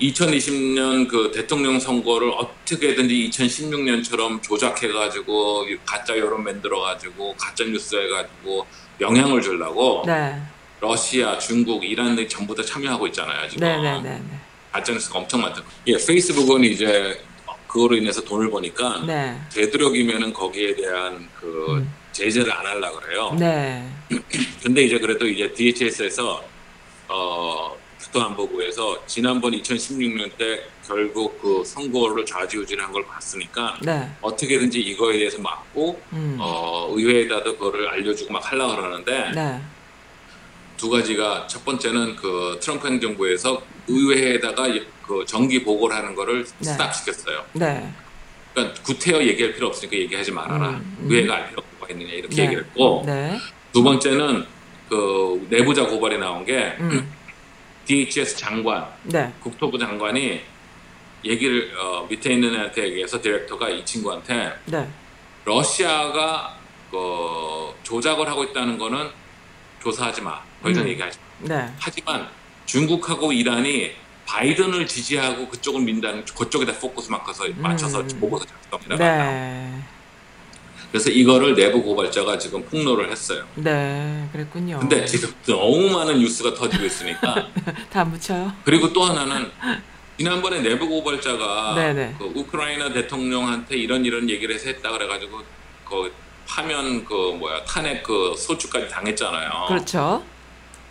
[0.00, 8.66] 2020년 그 대통령 선거를 어떻게든지 2016년처럼 조작해가지고 가짜 여론 만들어가지고 가짜 뉴스 해가지고
[9.00, 10.40] 영향을 주려고 네,
[10.80, 14.40] 러시아, 중국, 이란들이 전부 다 참여하고 있잖아요 지금 네, 네, 네, 네.
[14.72, 15.62] 가짜 뉴스가 엄청 많다.
[15.86, 17.18] 예, 페이스북은 이제
[17.66, 21.94] 그거로 인해서 돈을 버니까 네, 되도록이면은 거기에 대한 그 음.
[22.12, 23.34] 제재를 안 하려 그래요.
[23.38, 23.86] 네,
[24.62, 26.44] 근데 이제 그래도 이제 DHS에서
[27.08, 27.76] 어
[28.16, 36.00] 국토안보부에서 지난번 2016년 때 결국 그 선거를 좌지우지한 걸 봤으니까 네, 어떻게든지 이거에 대해서 막고
[36.12, 36.36] 음.
[36.40, 39.60] 어 의회에다도 그거를 알려주고 막 하려 그러는데 네,
[40.76, 44.68] 두 가지가 첫 번째는 그 트럼프 행정부에서 의회에다가
[45.06, 46.64] 그 정기 보고를 하는 거를 네.
[46.64, 47.44] 스탑 시켰어요.
[47.52, 47.92] 네,
[48.54, 50.70] 그러니까 구태여 얘기할 필요 없으니까 얘기하지 말아라.
[50.70, 51.10] 음, 음.
[51.10, 52.44] 의회가 알 필요가 있느냐 이렇게 네.
[52.44, 53.38] 얘기를 했고 네,
[53.72, 54.46] 두 번째는
[54.88, 57.15] 그 내부자 고발이 나온 게 음,
[57.86, 60.40] DHS 장관, 네, 국토부 장관이
[61.24, 64.86] 얘기를 어, 밑에 있는 애한테 얘기해서 디렉터가 이 친구한테 네,
[65.44, 66.56] 러시아가
[66.90, 69.08] 그 조작을 하고 있다는 거는
[69.82, 70.40] 조사하지 마.
[70.62, 70.88] 더 이상 음.
[70.88, 71.48] 얘기하지 마.
[71.48, 72.28] 네, 하지만
[72.66, 73.92] 중국하고 이란이
[74.26, 78.08] 바이든을 지지하고 그쪽을 민다는 그쪽에다 포커스 맞춰서 맞춰서 음.
[78.20, 79.80] 보고서 작성이라 네,
[80.90, 83.44] 그래서 이거를 내부 고발자가 지금 폭로를 했어요.
[83.56, 84.78] 네, 그랬군요.
[84.78, 87.48] 근데 지금 너무 많은 뉴스가 터지고 있으니까
[87.90, 88.52] 다 묻혀요.
[88.64, 89.50] 그리고 또 하나는
[90.18, 92.14] 지난번에 내부 고발자가 네네.
[92.18, 95.42] 그 우크라이나 대통령한테 이런 이런 얘기를 해서 했다 그래가지고
[95.84, 96.12] 그
[96.48, 99.66] 파면 그 뭐야 탄핵 그 소추까지 당했잖아요.
[99.68, 100.22] 그렇죠.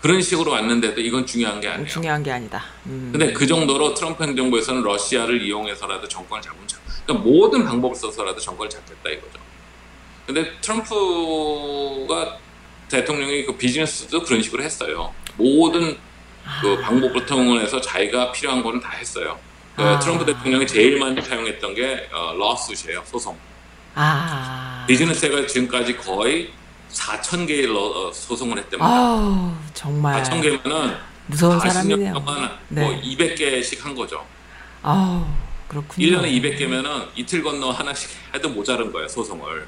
[0.04, 1.88] 런 식으로 왔는데도 이건 중요한 게 아니에요.
[1.88, 2.64] 중요한 게 아니다.
[2.86, 3.10] 음.
[3.12, 6.80] 근데 그 정도로 트럼프 행정부에서는 러시아를 이용해서라도 정권을 잡은 척.
[7.06, 9.40] 그러니까 모든 방법을 써서라도 정권을 잡겠다 이거죠.
[10.26, 12.38] 근데 트럼프가
[12.90, 15.14] 대통령이 그 비즈니스도 그런 식으로 했어요.
[15.38, 15.98] 모든
[16.62, 19.38] 그 방법을 통해서 자기가 필요한 거는 다 했어요.
[19.76, 20.00] 그 아.
[20.00, 23.38] 트럼프 대통령이 제일 많이 사용했던 게 어, lawsuit예요, 소송.
[23.94, 26.52] 아, 비즈니스가 지금까지 거의
[26.92, 28.86] 4천 개의 러- 어, 소송을 했답니다.
[28.86, 30.96] 아우 정말 4천 개면은
[31.28, 32.14] 무서운 40년 사람이네요.
[32.14, 32.82] 동안 네.
[32.84, 34.26] 뭐 200개씩 한 거죠.
[34.82, 35.26] 아우
[35.68, 36.08] 그렇군요.
[36.08, 39.68] 1년에 200개면은 이틀 건너 하나씩 해도 모자른 거예요, 소송을.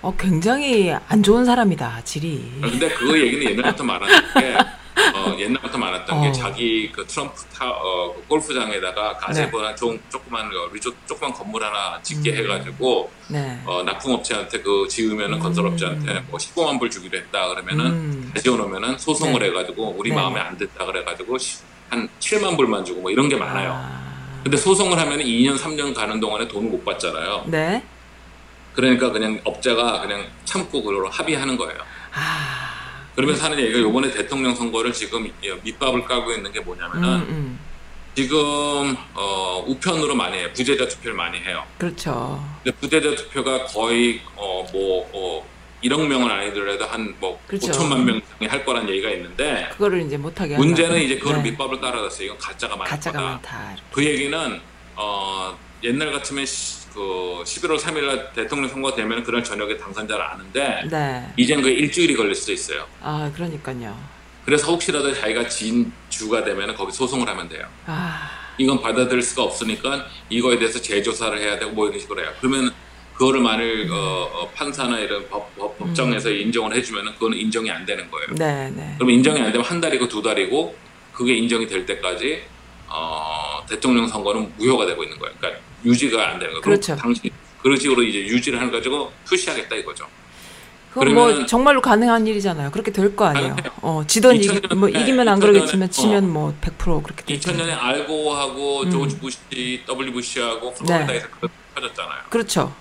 [0.00, 2.52] 어 굉장히 안 좋은 사람이다 질이.
[2.60, 6.22] 근데 그 얘기는 옛날부터 많았던 게, 어, 옛날부터 많았던 어.
[6.22, 11.64] 게 자기 그 트럼프 타, 어, 그 골프장에다가 가세보나 좀 조그만 어, 리조 조그만 건물
[11.64, 12.36] 하나 짓게 음.
[12.36, 13.60] 해가지고 네.
[13.66, 15.40] 어, 납품업체한테 그 지으면은 음.
[15.40, 18.30] 건설업체한테 뭐 15만 불 주기로 했다 그러면은 음.
[18.32, 19.46] 다시 오면은 소송을 네.
[19.48, 20.16] 해가지고 우리 네.
[20.16, 21.58] 마음에 안 됐다 그래가지고 시-
[21.90, 23.72] 한 7만 불만 주고 뭐 이런 게 많아요.
[23.72, 27.44] 아, 근데 소송을 하면 2년 3년 가는 동안에 돈을 못 받잖아요.
[27.46, 27.82] 네.
[28.78, 31.80] 그러니까 그냥 업자가 그냥 참고 그걸 합의하는 거예요.
[32.14, 33.02] 아.
[33.16, 35.28] 그러면서 하는 얘기가 요번에 대통령 선거를 지금
[35.64, 37.58] 밑밥을 까고 있는 게 음, 뭐냐면은 음.
[38.14, 38.38] 지금
[39.14, 40.48] 어, 우편으로 많이 해요.
[40.54, 41.64] 부재자 투표를 많이 해요.
[41.76, 42.40] 그렇죠.
[42.62, 45.48] 근데 부재자 투표가 거의 어, 뭐 어,
[45.82, 47.72] 1억 명은 아니더라도 한뭐 그렇죠.
[47.72, 51.04] 5천만 명 이상이 할 거란 얘기가 있는데 그거를 이제 못하게 문제는 한다고.
[51.04, 51.50] 이제 그걸 네.
[51.50, 52.26] 밑밥을 깔아놨어요.
[52.26, 52.94] 이건 가짜가 많다.
[52.94, 53.76] 가짜가 많다.
[53.90, 54.60] 그 얘기는
[54.94, 60.82] 어, 옛날 같으면 시, 그 11월 3일 날 대통령 선거 되면 그날 저녁에 당선자를 아는데
[60.90, 61.32] 네.
[61.36, 62.86] 이제는 그 일주일이 걸릴 수도 있어요.
[63.00, 63.96] 아 그러니까요.
[64.44, 67.66] 그래서 혹시라도 자기가 진 주가 되면 거기 소송을 하면 돼요.
[67.86, 72.32] 아 이건 받아들일 수가 없으니까 이거에 대해서 재조사를 해야 되고 뭐 이런 식으로 해요.
[72.40, 72.72] 그러면
[73.14, 78.08] 그거를 만일 어, 어, 판사나 이런 법, 법, 법정에서 인정을 해주면은 그거는 인정이 안 되는
[78.10, 78.28] 거예요.
[78.36, 78.94] 네, 네.
[78.96, 80.76] 그럼 인정이 안 되면 한 달이고 두 달이고
[81.12, 82.44] 그게 인정이 될 때까지
[82.86, 85.34] 어, 대통령 선거는 무효가 되고 있는 거예요.
[85.38, 86.52] 그러니까 유지가 안 되는.
[86.52, 86.96] 그럼 그렇죠.
[86.96, 87.30] 당신
[87.62, 90.06] 그런 식으로 이제 유지를 하는 가지고 푸시하겠다 이거죠.
[90.92, 92.70] 그건 뭐 정말로 가능한 일이잖아요.
[92.70, 93.50] 그렇게 될 거 아니에요.
[93.50, 93.72] 가능해요.
[93.82, 97.52] 어, 지던 이기, 2000뭐 이기면 안2000 그러겠지만 지면 뭐100% 그렇게 되죠.
[97.52, 98.90] 2000년에 알고하고 음.
[98.90, 102.22] 조지 부시, W 부시하고 플로리다에서 그거 터졌잖아요.
[102.30, 102.74] 그렇죠.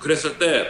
[0.00, 0.66] 그랬을 때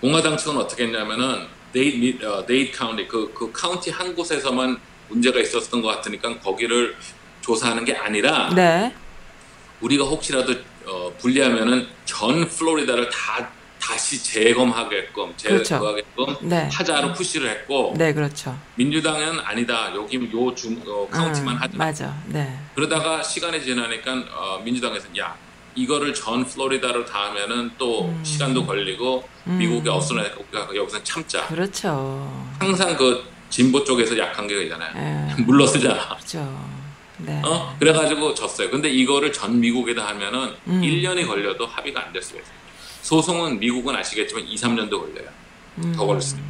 [0.00, 5.82] 공화당 측은 어떻게 했냐면은 Dade 어, Dade 카운티 그, 그 카운티 한 곳에서만 문제가 있었던
[5.82, 6.96] 것 같으니까 거기를
[7.42, 8.94] 조사하는 게 아니라 네.
[9.80, 10.54] 우리가 혹시라도
[10.86, 13.48] 어, 분리하면은 전 플로리다를 다
[13.80, 15.64] 다시 재검하게끔 그렇죠.
[15.64, 16.68] 재검하게끔 네.
[16.70, 18.56] 하자로 push를 했고 네, 그렇죠.
[18.76, 22.22] 민주당은 아니다 여기 요주 어, 카운티만 음, 하자 맞아.
[22.26, 22.58] 네.
[22.74, 25.34] 그러다가 시간이 지나니까 어, 민주당에서 야
[25.74, 28.20] 이거를 전 플로리다로 다 하면은 또 음.
[28.24, 29.58] 시간도 걸리고 음.
[29.58, 31.46] 미국에 없으니까 우리가 여기서 참자.
[31.46, 32.48] 그렇죠.
[32.58, 34.92] 항상 그 진보 쪽에서 약한 게 있잖아요.
[34.96, 35.34] 예.
[35.42, 36.08] 물러서잖아.
[36.16, 36.79] 그렇죠.
[37.24, 37.40] 네.
[37.44, 37.76] 어?
[37.78, 38.70] 그래가지고 졌어요.
[38.70, 40.80] 근데 이거를 전 미국에다 하면은 음.
[40.82, 42.54] 1년이 걸려도 합의가 안 될 수가 있어요.
[43.02, 45.28] 소송은 미국은 아시겠지만 2, 3년도 걸려요.
[45.78, 45.92] 음.
[45.94, 46.46] 더 걸릴 수 있고.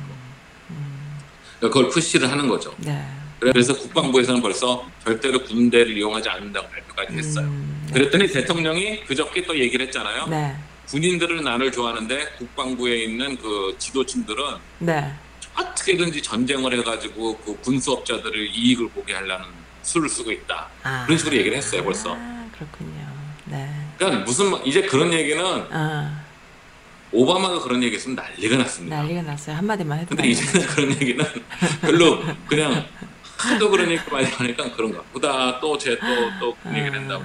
[1.59, 2.75] 그러니까 그걸 푸시를 하는 거죠.
[2.79, 3.05] 네.
[3.39, 7.47] 그래서 국방부에서는 벌써 절대로 군대를 이용하지 않는다고 발표까지 했어요.
[7.47, 7.93] 음, 네.
[7.95, 10.27] 그랬더니 대통령이 그저께 또 얘기를 했잖아요.
[10.27, 10.55] 네.
[10.89, 14.45] 군인들은 나를 좋아하는데 국방부에 있는 그 지도층들은
[14.81, 15.11] 네.
[15.57, 19.47] 어떻게든지 전쟁을 해가지고 그 군수업자들을 이익을 보게 하려는
[19.83, 20.69] 수를 쓰고 있다.
[20.83, 21.05] 아.
[21.07, 22.15] 그런 식으로 얘기를 했어요, 벌써.
[22.15, 23.09] 아, 그렇군요.
[23.47, 23.69] 네.
[23.99, 26.23] 그러니까 무슨 말- 이제 그런 얘기는 아,
[27.13, 28.97] 오바마가 그런 얘기 했으면 난리가 났습니다.
[28.97, 29.57] 난리가 났어요.
[29.57, 31.25] 한마디만 해도 근데 이제는 그런 얘기는
[31.81, 32.85] 별로 그냥
[33.37, 37.25] 하도 그런 얘기 많이 하니까 그런가 보다 또 쟤 또또 얘기를 한다고.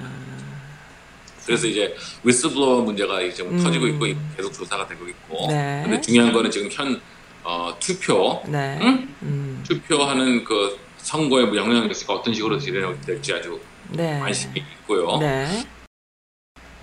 [1.44, 3.62] 그래서 이제 위스블로어 문제가 이제 좀 음.
[3.62, 5.46] 터지고 있고 계속 조사가 되고 있고.
[5.48, 5.82] 네.
[5.84, 7.00] 근데 중요한 거는 지금 현
[7.44, 8.76] 어, 투표 네.
[8.82, 9.14] 응?
[9.22, 9.62] 음.
[9.64, 10.76] 투표하는 그
[11.10, 14.18] 선거에 뭐 영향이 있을까 어떤 식으로 진행될지 아주 네.
[14.18, 15.18] 관심이 있고요.
[15.18, 15.64] 네.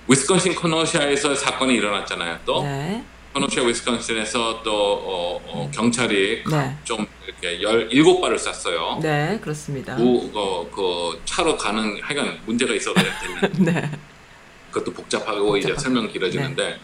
[0.07, 2.39] 위스콘신 코노시아에서 사건이 일어났잖아요.
[2.45, 3.03] 또 네.
[3.33, 6.77] 코노시아 위스콘신에서 또 어, 어, 경찰이 네.
[6.85, 8.99] 좀 이렇게 17발을 쐈어요.
[9.01, 9.97] 네, 그렇습니다.
[9.97, 13.01] 그, 그, 그 차로 가는 하여간 문제가 있어서
[13.59, 13.91] 네.
[14.71, 15.79] 그것도 복잡하고 이제 복잡하고.
[15.81, 16.79] 설명 길어지는데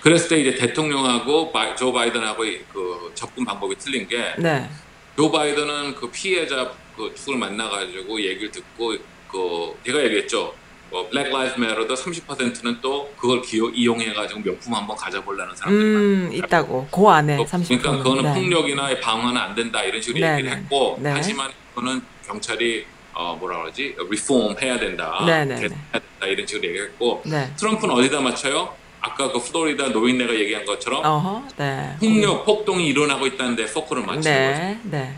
[0.00, 4.68] 그랬을 때 이제 대통령하고 바이- 조 바이든하고 이- 그 접근 방법이 틀린 게 네.
[5.16, 8.94] 조 바이든은 그 피해자 그 누구를 만나가지고 얘기를 듣고
[9.30, 10.54] 그 제가 얘기했죠.
[10.92, 16.88] 어, Black Lives Matter도 30%는 또 그걸 기호 이용해가지고 명품 한번 가져보려는 사람들이 음, 있다고.
[16.90, 17.80] 그 안에 많고 30%.
[17.80, 18.34] 그러니까 그거는 네.
[18.34, 20.56] 폭력이나 방어는 안 된다 이런 식으로 네, 얘기를 네.
[20.56, 21.10] 했고 네.
[21.10, 26.68] 하지만 그거는 경찰이 어, 뭐라 그러지 리폼 해야 된다 네, 네, 개선해야 된다 이런 식으로
[26.68, 27.52] 얘기했고 네.
[27.56, 28.74] 트럼프는 어디다 맞춰요?
[29.00, 31.44] 아까 그 플로리다 노인네가 얘기한 것처럼 어허.
[31.56, 31.96] 네.
[31.98, 34.60] 폭력 폭동이 일어나고 있다는데 포커를 맞추는 거죠.
[34.60, 34.80] 네.
[34.84, 35.16] 네.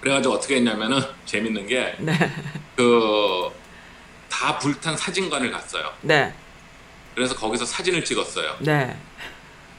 [0.00, 2.12] 그래가지고 어떻게 했냐면은 재밌는 게 네.
[2.76, 5.92] 그다 불탄 사진관을 갔어요.
[6.02, 6.32] 네.
[7.14, 8.56] 그래서 거기서 사진을 찍었어요.
[8.60, 8.96] 네.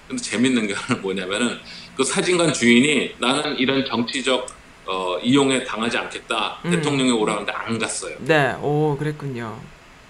[0.08, 1.60] 근데 재밌는 게 뭐냐면은
[1.96, 4.48] 그 사진관 주인이 나는 이런 정치적
[4.86, 6.60] 어, 이용에 당하지 않겠다.
[6.66, 6.72] 음.
[6.72, 8.16] 대통령이 오라는데 안 갔어요.
[8.20, 8.54] 네.
[8.62, 9.58] 오, 그랬군요.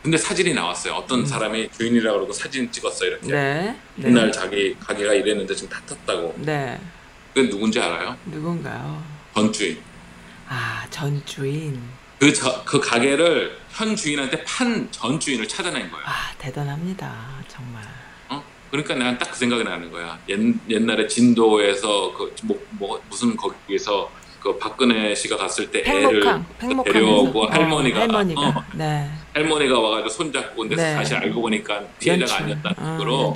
[0.02, 0.94] 근데 사진이 나왔어요.
[0.94, 3.10] 어떤 사람이 주인이라고 그러고 사진 찍었어요.
[3.12, 3.28] 이렇게.
[3.28, 3.32] 음.
[3.32, 3.76] 네.
[3.96, 4.08] 네.
[4.10, 6.34] 옛날 자기 가게가 이랬는데 지금 다 탔다고.
[6.40, 6.80] 네.
[7.34, 8.18] 그게 누군지 알아요?
[8.26, 9.02] 누군가요?
[9.36, 9.80] 전주인.
[10.50, 11.80] 아, 전 주인.
[12.20, 16.06] 그, 저, 그 가게를 현 주인한테 판 전 주인을 찾아낸 거예요.
[16.06, 17.14] 아, 대단합니다.
[17.48, 17.84] 정말.
[18.30, 18.44] 어?
[18.70, 20.20] 그러니까 난 딱 그 생각이 나는 거야.
[20.30, 24.12] 옛, 옛날에 진도에서 그 뭐, 뭐 무슨 거기에서
[24.42, 29.10] 그 박근혜 씨가 갔을 때 팽목항, 애를 팽목항에서 데려오고 어, 할머니가 할머니가 어, 네.
[29.34, 30.94] 할머니가 와가지고 손잡고 근데 네.
[30.94, 33.36] 사실 알고 보니까 피해자가 아니었다는 어,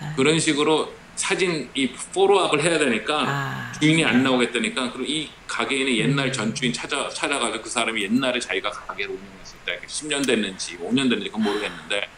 [0.00, 0.06] 네.
[0.16, 6.10] 그런 식으로 사진 이 포로업을 해야 되니까 아, 주인이 안 나오겠다니까 그리고 이 가게인의 음.
[6.10, 11.08] 옛날 전 주인 찾아 찾아가지고 그 사람이 옛날에 자기가 가게를 운영했을 때 10년 됐는지 5년
[11.08, 12.08] 됐는지 그건 모르겠는데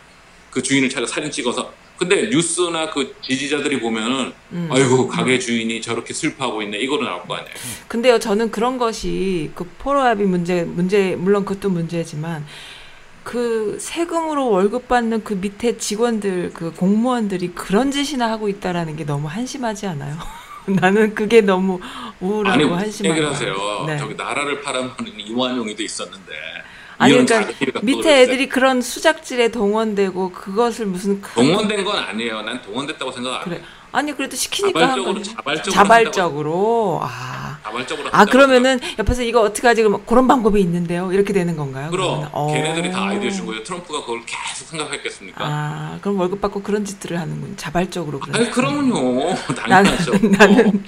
[0.51, 4.69] 그 주인을 찾아 사진 찍어서 근데 뉴스나 그 지지자들이 보면은 음.
[4.73, 7.51] 아이고 가게 주인이 저렇게 슬퍼하고 있네 이거로 나올 거 아니에요.
[7.89, 12.47] 근데요, 저는 그런 것이 그 포로합의 문제, 문제 물론 그것도 문제지만
[13.25, 19.27] 그 세금으로 월급 받는 그 밑에 직원들, 그 공무원들이 그런 짓이나 하고 있다라는 게 너무
[19.29, 20.17] 한심하지 않아요?
[20.67, 21.81] 나는 그게 너무
[22.21, 23.11] 우울하고 아니 한심하고.
[23.11, 23.85] 얘기를 하세요.
[23.87, 23.99] 네.
[23.99, 26.33] 저기 나라를 팔아먹는 이완용이도 있었는데
[26.99, 32.43] 아니 그러니까 밑에 애들이 그런 수작질에 동원되고 그것을 무슨 큰- 동원된 건 아니에요.
[32.43, 33.57] 난 동원됐다고 생각 안 그래.
[33.57, 33.65] 해요.
[33.91, 35.35] 아니 그래도 시키니까 한 자발적으로 거지.
[35.35, 37.01] 자발적으로 자발적으로.
[37.03, 37.59] 아.
[37.63, 41.11] 자발적으로 아 그러면은 옆에서 이거 어떻게 하지 그럼 그런 방법이 있는데요.
[41.13, 41.91] 이렇게 되는 건가요?
[41.91, 42.29] 그럼 그러면은?
[42.33, 42.53] 어.
[42.53, 43.63] 걔네들이 다 아이디어 준 거예요.
[43.63, 45.45] 트럼프가 그걸 계속 생각했겠습니까?
[45.45, 47.57] 아 그럼 월급 받고 그런 짓들을 하는군.
[47.57, 48.21] 자발적으로.
[48.33, 49.35] 아니 그럼요.
[49.67, 50.13] 나는 당연하죠.
[50.37, 50.85] 나는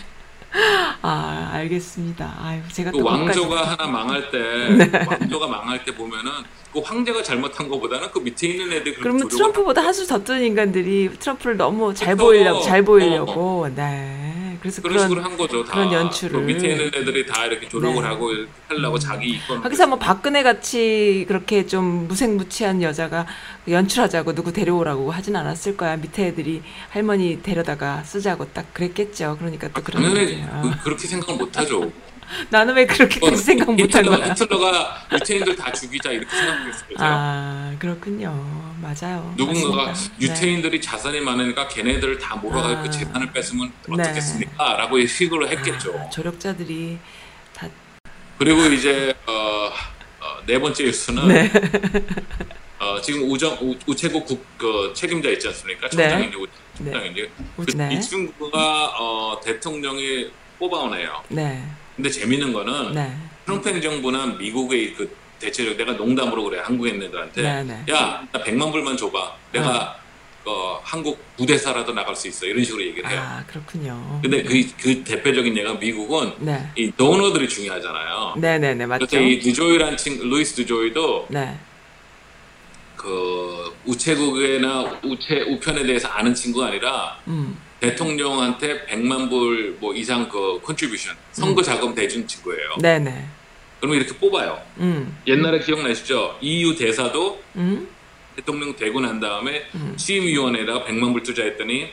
[1.02, 2.34] 아, 알겠습니다.
[2.42, 4.38] 아유, 제가 그 왕조가 하나 망할 때
[5.08, 6.30] 왕조가 망할 때 보면은
[6.72, 11.56] 그 황제가 잘못한 것보다는 그 밑에 있는 애들이 그렇게 그러면 트럼프보다 한수더 뜨는 인간들이 트럼프를
[11.56, 12.14] 너무 잘.
[12.16, 13.68] 보이려고 잘 어, 보이려고.
[13.74, 15.64] 네 그래서 그런 그런 식으로 한 거죠.
[15.64, 15.72] 다.
[15.72, 16.40] 그런 연출을.
[16.40, 18.08] 그 밑에 있는 애들이 다 이렇게 조력을 네.
[18.08, 18.30] 하고
[18.68, 19.58] 하려고 자기 이권.
[19.62, 23.26] 하기사 뭐 박근혜 같이 그렇게 좀 무색무취한 여자가
[23.68, 29.82] 연출하자고 누구 데려오라고 하진 않았을 거야 밑에 애들이 할머니 데려다가 쓰자고 딱 그랬겠죠 그러니까 또
[29.82, 30.44] 그런 당연히.
[30.62, 31.90] 그, 그렇게 생각을 못 하죠.
[32.50, 36.96] 나는 왜 그렇게까지 생각 못한 거야 히틀러가 유태인들 다 죽이자 이렇게 생각했어요.
[36.98, 40.16] 아 그렇군요 맞아요 누군가가 맞습니다.
[40.18, 40.26] 네.
[40.26, 42.82] 유태인들이 자산이 많으니까 걔네들을 다 몰아가지고 아.
[42.82, 43.94] 그 재산을 뺏으면 네.
[44.02, 44.76] 어떻겠습니까?
[44.76, 45.98] 라고 식으로 했겠죠.
[45.98, 46.98] 아, 조력자들이
[47.54, 47.68] 다
[48.38, 51.50] 그리고 이제 어, 어, 네 번째 뉴스는 네.
[52.78, 55.88] 어, 지금 우정 우, 우체국 국, 그 책임자 있지 않습니까?
[55.88, 56.08] 네.
[56.08, 56.36] 청장인지
[56.78, 57.94] 청장인지 우- 그, 네.
[57.94, 61.22] 이 친구가 어, 대통령이 뽑아오네요.
[61.28, 61.62] 네.
[62.00, 63.14] 근데 재밌는 거는 네.
[63.44, 67.84] 트럼프 행정부나 미국의 그 대체적 내가 농담으로 그래 한국 애들한테 네, 네.
[67.92, 70.00] 야 나 100만 불만 줘봐 내가
[70.46, 73.20] 어, 한국 부대사라도 나갈 수 있어 이런 식으로 얘기를 해요.
[73.22, 74.18] 아, 그렇군요.
[74.22, 76.70] 근데 그, 그 대표적인 예가 미국은 네.
[76.74, 78.36] 이 도너들이 중요하잖아요.
[78.38, 79.06] 네, 네, 네, 맞죠?
[79.06, 81.58] 그래서 이 드조이란 친구 루이스 드조이도 네.
[82.96, 87.58] 그 우체국이나 우체 우편에 대해서 아는 친구가 아니라 음.
[87.80, 92.76] 대통령한테 100만 불 뭐 이상 그 contribution 선거 자금 대준 친구예요.
[92.80, 93.26] 네, 네.
[93.80, 94.60] 그러면 이렇게 뽑아요.
[94.78, 95.16] 음.
[95.26, 96.36] 옛날에 기억나시죠?
[96.42, 97.88] EU 대사도 음.
[98.36, 99.94] 대통령 되고 난 다음에 음.
[99.96, 101.88] 취임위원회에다가 100만 불 투자했더니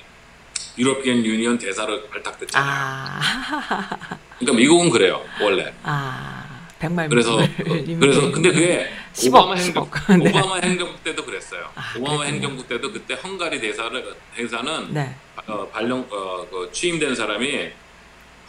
[0.77, 2.69] European Union 대사로 발탁됐잖아요.
[2.69, 3.19] 아.
[4.37, 5.73] 그러니까 미국은 그래요 원래.
[5.83, 6.46] 아.
[6.79, 7.99] 백말 그래서 불.
[7.99, 10.17] 그래서 근데 그게 10억, 오바마 행정 10억.
[10.23, 10.29] 네.
[10.29, 11.69] 오바마 행정부 때도 그랬어요.
[11.75, 12.33] 아, 오바마 그랬군요.
[12.33, 15.15] 행정부 때도 그때 헝가리 대사를 대사는 네.
[15.47, 17.69] 어, 발령 어, 그 취임된 사람이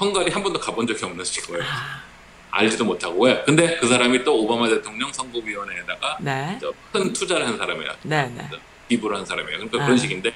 [0.00, 1.64] 헝가리 한 번도 가본 적이 없는 친구예요.
[1.64, 2.02] 아.
[2.50, 3.42] 알지도 못하고 왜?
[3.44, 6.58] 근데 그 사람이 또 오바마 대통령 선거위원회에다가 네.
[6.60, 7.92] 저큰 투자를 한 사람이에요.
[8.02, 8.48] 네, 네.
[8.88, 9.58] 기부를 한 사람이에요.
[9.58, 9.84] 그러니까 아.
[9.84, 10.32] 그런 식인데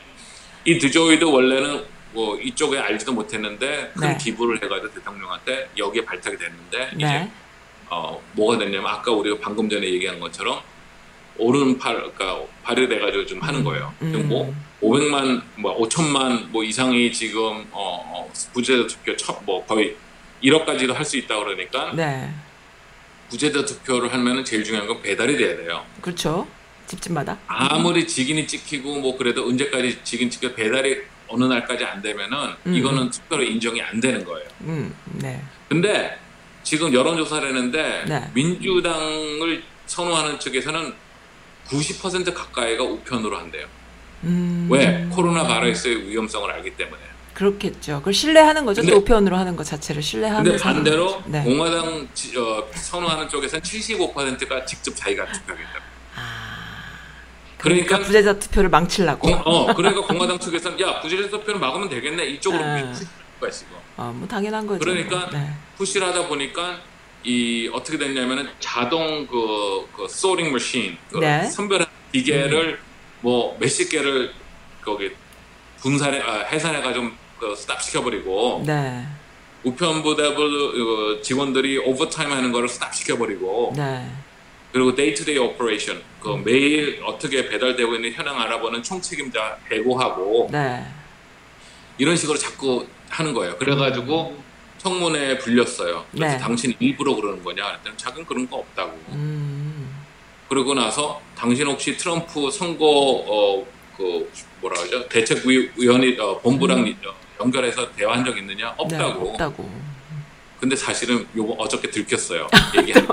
[0.64, 4.18] 이 드조이도 원래는 뭐 이쪽에 알지도 못했는데 큰 네.
[4.18, 7.32] 기부를 해가지고 대통령한테 여기에 발탁이 됐는데 이제 네.
[7.92, 10.60] 어 뭐가 됐냐면 아까 우리가 방금 전에 얘기한 것처럼
[11.36, 13.92] 오른팔 그러니까 발휘돼가지고 좀 하는 거예요.
[14.00, 14.28] 음.
[14.28, 19.94] 뭐 500만 뭐 5천만 뭐 이상이 지금 어, 어 부재자 투표 첫, 뭐 거의
[20.42, 22.30] 1억까지도 할 수 있다 그러니까 네.
[23.28, 25.84] 부재자 투표를 하면은 제일 중요한 건 배달이 돼야 돼요.
[26.00, 26.46] 그렇죠.
[26.86, 27.38] 집집마다.
[27.46, 32.74] 아무리 직인이 찍히고 뭐 그래도 언제까지 직인 찍혀 배달이 어느 날까지 안 되면은 음.
[32.74, 34.48] 이거는 투표로 인정이 안 되는 거예요.
[34.62, 34.94] 음.
[35.12, 35.42] 네.
[35.68, 36.18] 근데
[36.62, 38.30] 지금 여론조사를 했는데 네.
[38.34, 40.94] 민주당을 선호하는 측에서는
[41.68, 43.66] 90% 가까이가 우편으로 한대요.
[44.24, 44.68] 음.
[44.70, 45.06] 왜?
[45.10, 47.00] 코로나 바이러스의 위험성을 알기 때문에.
[47.34, 47.98] 그렇겠죠.
[47.98, 48.82] 그걸 신뢰하는 거죠.
[48.82, 51.22] 근데- 또 우편으로 하는 것 자체를 신뢰하는 근데 반대로.
[51.26, 51.42] 네.
[51.42, 55.70] 공화당 지- 어, 선호하는 쪽에서는 75%가 직접 자기가 투표하겠다.
[57.58, 59.28] 그러니까, 그러니까 부재자 투표를 망치려고.
[59.28, 62.92] 공, 어, 그러니까 공화당 측에서는 야 부재자 투표는 막으면 되겠네 이쪽으로 아.
[63.42, 63.66] 푸시할 수가 있어.
[63.96, 64.78] 어, 뭐 당연한 거죠.
[64.78, 65.50] 그러니까 네.
[65.76, 66.80] push를 하다 보니까
[67.24, 71.44] 이 어떻게 됐냐면은 자동 그, 그 sorting machine 그 네.
[71.44, 72.78] 선별한 기계를
[73.20, 74.32] 뭐 몇십 개를
[74.80, 75.10] 거기
[75.78, 79.04] 분산해 아, 해산해 가지고 그 stop 시켜버리고 네.
[79.64, 84.08] 우편부대부 어, 직원들이 overtime 하는 거를 stop 시켜버리고 네.
[84.72, 90.84] 그리고 day-to-day operation 그 매일 어떻게 배달되고 있는 현황 알아보는 총책임자 해고하고 네.
[91.98, 93.56] 이런 식으로 자꾸 하는 거예요.
[93.58, 94.36] 그래가지고
[94.78, 96.04] 청문회에 불렸어요.
[96.10, 96.38] 그래서 네.
[96.38, 97.66] 당신 일부러 그러는 거냐?
[97.68, 98.98] 그랬더니 자기는 그런 거 없다고.
[99.10, 99.94] 음.
[100.48, 105.08] 그러고 나서 당신 혹시 트럼프 선거 어 그 뭐라 그러죠?
[105.08, 108.68] 대책위원회 어, 본부랑 어, 연결해서 대화한 적 있느냐?
[108.68, 109.30] 네, 없다고.
[109.30, 109.70] 없다고.
[110.60, 112.46] 근데 사실은 요거 어저께 들켰어요.
[112.78, 113.08] 얘기하는.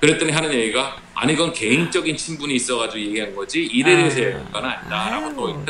[0.00, 5.64] 그랬더니 하는 얘기가 아니 이건 개인적인 친분이 있어가지고 얘기한 거지 대해서 얘기한 건 아니다라고 또.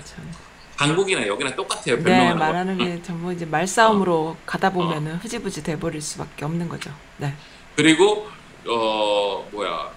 [0.78, 2.02] 한국이나 여기나 똑같아요.
[2.02, 2.84] 네, 말하는 거.
[2.84, 6.92] 게 전부 이제 말싸움으로 가다 보면은 흐지부지 돼버릴 수밖에 없는 거죠.
[7.16, 7.34] 네.
[7.74, 8.28] 그리고
[8.66, 9.90] 어 뭐야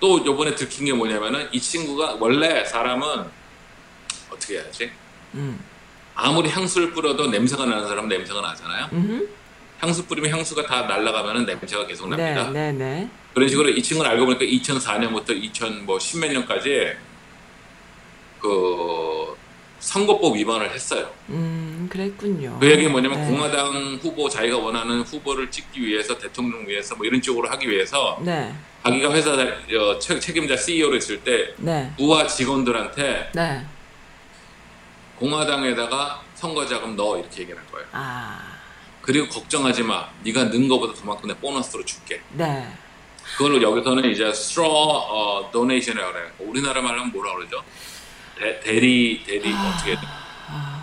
[0.00, 3.24] 또 요번에 들킨 게 뭐냐면은 이 친구가 원래 사람은
[4.30, 4.90] 어떻게 해야지
[5.34, 5.58] 음.
[6.14, 9.28] 아무리 향수를 뿌려도 냄새가 나는 사람은 냄새가 나잖아요 음.
[9.78, 13.10] 향수 뿌리면 향수가 다 날아가면은 냄새가 계속 네, 납니다 네, 네.
[13.34, 16.92] 그런 식으로 이 친구는 알고 보니까 2004년부터 2000뭐 십몇 년까지
[18.40, 19.17] 그
[19.80, 22.58] 선거법 위반을 했어요 음, 그랬군요.
[22.60, 23.28] 그 얘기 뭐냐면 네.
[23.30, 28.52] 공화당 후보 자기가 원하는 후보를 찍기 위해서 대통령 위해서 뭐 이런 쪽으로 하기 위해서 네.
[28.84, 31.92] 자기가 회사 어, 책- 책임자 CEO를 있을 때 네.
[31.96, 33.64] 부하 직원들한테 네.
[35.18, 37.86] 공화당에다가 선거 자금 넣어 이렇게 얘기를 한 거예요.
[37.92, 38.56] 아.
[39.02, 40.08] 그리고 걱정하지 마.
[40.22, 42.20] 네가 는 거보다 그만큼 내 보너스로 줄게.
[42.32, 42.66] 네.
[43.36, 46.30] 그걸 여기서는 이제 straw 어, donation이라고 그래요.
[46.38, 47.62] 우리나라 말로 하면 뭐라 그러죠?
[48.38, 50.06] 대, 대리 대리 어떻게 해야 돼?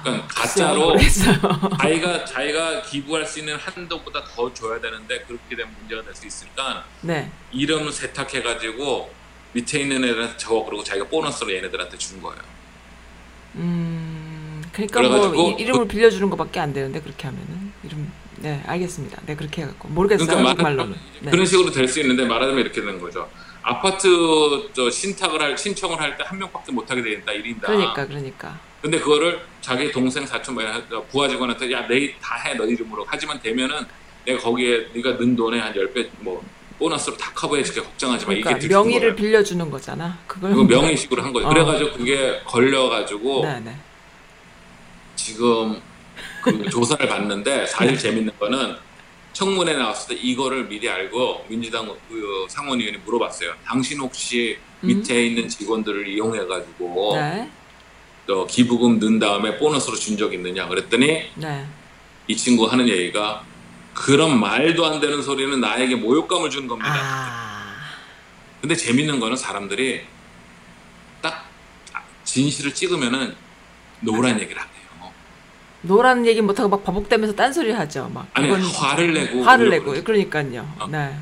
[0.04, 0.96] 그러니까 가짜로.
[1.82, 6.86] 자기가 자기가 기부할 수 있는 한도보다 더 줘야 되는데 그렇게 되면 문제가 될 수 있으니까
[7.02, 7.32] 네.
[7.52, 9.12] 이름 세탁해 가지고
[9.54, 12.40] 밑에 있는 애들한테 줘 그리고 자기가 보너스로 얘네들한테 준 거예요.
[13.56, 17.65] 음, 그러니까 뭐 이, 이름을 빌려주는 것밖에 안 되는데 그렇게 하면은
[18.38, 19.22] 네 알겠습니다.
[19.26, 20.96] 네 그렇게 해갖고 모르겠어요 그러니까 한국말로는.
[21.22, 21.32] 네.
[21.32, 23.30] 그런 식으로 될 수 있는데 말하자면 이렇게 되는 거죠.
[23.62, 24.08] 아파트
[24.74, 27.62] 저 신탁을 할 신청을 할 때 한 명밖에 못 하게 되겠다 1인당.
[27.66, 30.64] 그러니까 그러니까 근데 그거를 자기 동생 사촌 뭐
[31.10, 33.86] 부하 직원한테 야 내일 다 해 너 이름으로 하지만 되면은
[34.26, 36.44] 내가 거기에 네가 는 돈의 한 10배 뭐
[36.78, 39.16] 보너스로 다 커버해 줄게 걱정하지 마 그러니까 이게 명의를 거예요.
[39.16, 40.18] 빌려주는 거잖아.
[40.28, 41.48] 그걸 그거 명의식으로 한 거죠.
[41.48, 41.50] 어.
[41.50, 43.76] 그래가지고 그게 걸려가지고 네네.
[45.16, 45.82] 지금
[46.46, 48.76] 그 조사를 받는데 사실 재밌는 거는
[49.34, 53.54] 청문회 나왔을 때 이거를 미리 알고 민주당 그 상원의원이 물어봤어요.
[53.66, 57.20] 당신 혹시 밑에 있는 직원들을 이용해 가지고 음.
[57.20, 57.52] 네.
[58.28, 61.66] 또 기부금 넣은 다음에 보너스로 준 적 있느냐 그랬더니 네.
[62.28, 63.44] 이 친구 하는 얘기가
[63.94, 66.92] 그런 말도 안 되는 소리는 나에게 모욕감을 준 겁니다.
[66.94, 67.76] 아.
[68.62, 70.02] 근데 재밌는 거는 사람들이
[71.22, 71.50] 딱
[72.24, 73.36] 진실을 찍으면은
[74.02, 74.75] 노란 얘기를 안 해요.
[75.88, 78.10] no란 얘기 못하고 막 버벅대면서 딴소리 하죠.
[78.14, 80.04] 막 아니 그건 화를 내고 화를 내고 그러죠.
[80.04, 80.68] 그러니까요.
[80.80, 80.88] 어.
[80.88, 81.14] 네.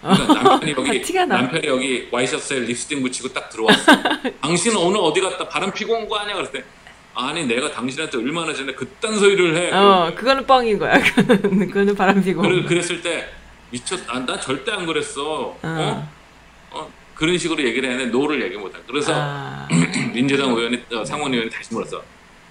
[0.00, 1.36] 그러니까 남편이 여기 티가 나.
[1.42, 3.92] 남편이 여기 와이셔츠에 립스틱 묻히고 딱 들어왔어.
[4.42, 6.34] 당신은 오늘 어디 갔다 바람 피고 온 거 아니야?
[6.36, 6.64] 그랬더니
[7.14, 9.70] 아니 내가 당신한테 얼마나 전에 그딴 소리를 해.
[9.72, 10.94] 어 그거는 뻥인 거야.
[11.14, 12.42] 그거는 그거는 바람 피고.
[12.42, 13.28] 그래, 그랬을 때
[13.70, 14.00] 미쳤.
[14.08, 15.56] 아, 나 절대 안 그랬어.
[15.62, 16.08] 어?
[16.72, 16.90] 어?
[17.14, 18.78] 그런 식으로 얘기를 했는데 no를 얘기 못해.
[18.86, 19.68] 그래서 아.
[20.12, 22.02] 민주당 의원이 어, 상원 의원이 다시 물었어.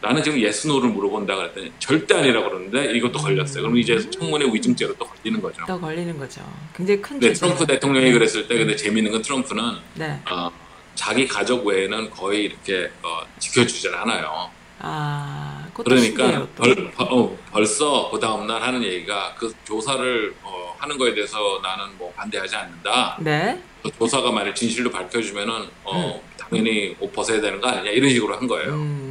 [0.02, 3.62] 나는 지금 yes no를 물어본다 그랬더니 절대 아니라 그러는데 이것도 걸렸어요.
[3.64, 5.64] 그럼 이제 청문회 위증죄로 또 걸리는 거죠.
[5.68, 6.42] 또 걸리는 거죠.
[6.76, 7.46] 굉장히 큰 죄죠.
[7.46, 9.64] 트럼프 대통령이 그랬을 때 근데 재밌는 건 트럼프는
[9.96, 10.20] 네.
[10.30, 10.52] 어,
[10.96, 14.50] 자기 가족 외에는 거의 이렇게 어, 지켜주질 않아요.
[14.80, 16.48] 아, 그러니까 신기해요.
[16.56, 21.38] 벌, 벌- 어, 벌써 그 다음 날 하는 얘기가 그 조사를 어, 하는 거에 대해서
[21.62, 23.18] 나는 뭐 반대하지 않는다.
[23.22, 23.62] 네.
[23.84, 28.48] 그 조사가 만약 진실로 밝혀주면은 어, 당연히 옷 벗어야 되는 거 아니냐 이런 식으로 한
[28.48, 28.74] 거예요.
[28.74, 29.11] 음.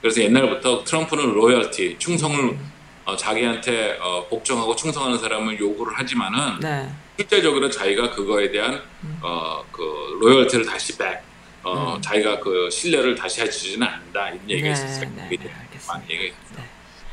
[0.00, 2.58] 그래서 옛날부터 트럼프는 로열티 충성을
[3.04, 6.90] 어, 자기한테 어, 복종하고 충성하는 사람을 요구를 하지만은 네.
[7.18, 8.80] 실제적으로 자기가 그거에 대한
[9.20, 11.22] 어, 그 로열티를 다시 백,
[11.62, 15.10] 어, 자기가 그 신뢰를 다시 해주지는 않는다 이런 얘기가 네, 있었어요.
[15.16, 15.50] 네, 네.
[15.86, 16.06] 많이.
[16.08, 16.32] 네.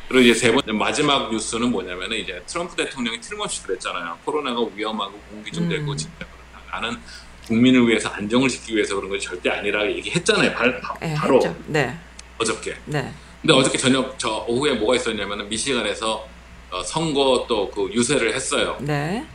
[0.08, 4.18] 그리고 이제 세 번째 마지막 뉴스는 뭐냐면은 이제 트럼프 대통령이 틀림없이 그랬잖아요.
[4.24, 5.98] 코로나가 위험하고 공기중되고 음.
[5.98, 6.80] 진짜 그렇다.
[6.80, 6.98] 나는
[7.46, 10.54] 국민을 위해서 안정을 지키기 위해서 그런 것이 절대 아니라 얘기했잖아요.
[10.54, 11.56] 바, 바, 했죠.
[11.68, 11.98] 네.
[12.38, 12.76] 어저께.
[12.86, 13.12] 네.
[13.42, 16.28] 근데 어저께 저녁 저 오후에 뭐가 있었냐면은 미시간에서
[16.72, 18.78] 어, 선거 또 그 유세를 했어요.
[18.82, 19.26] 네.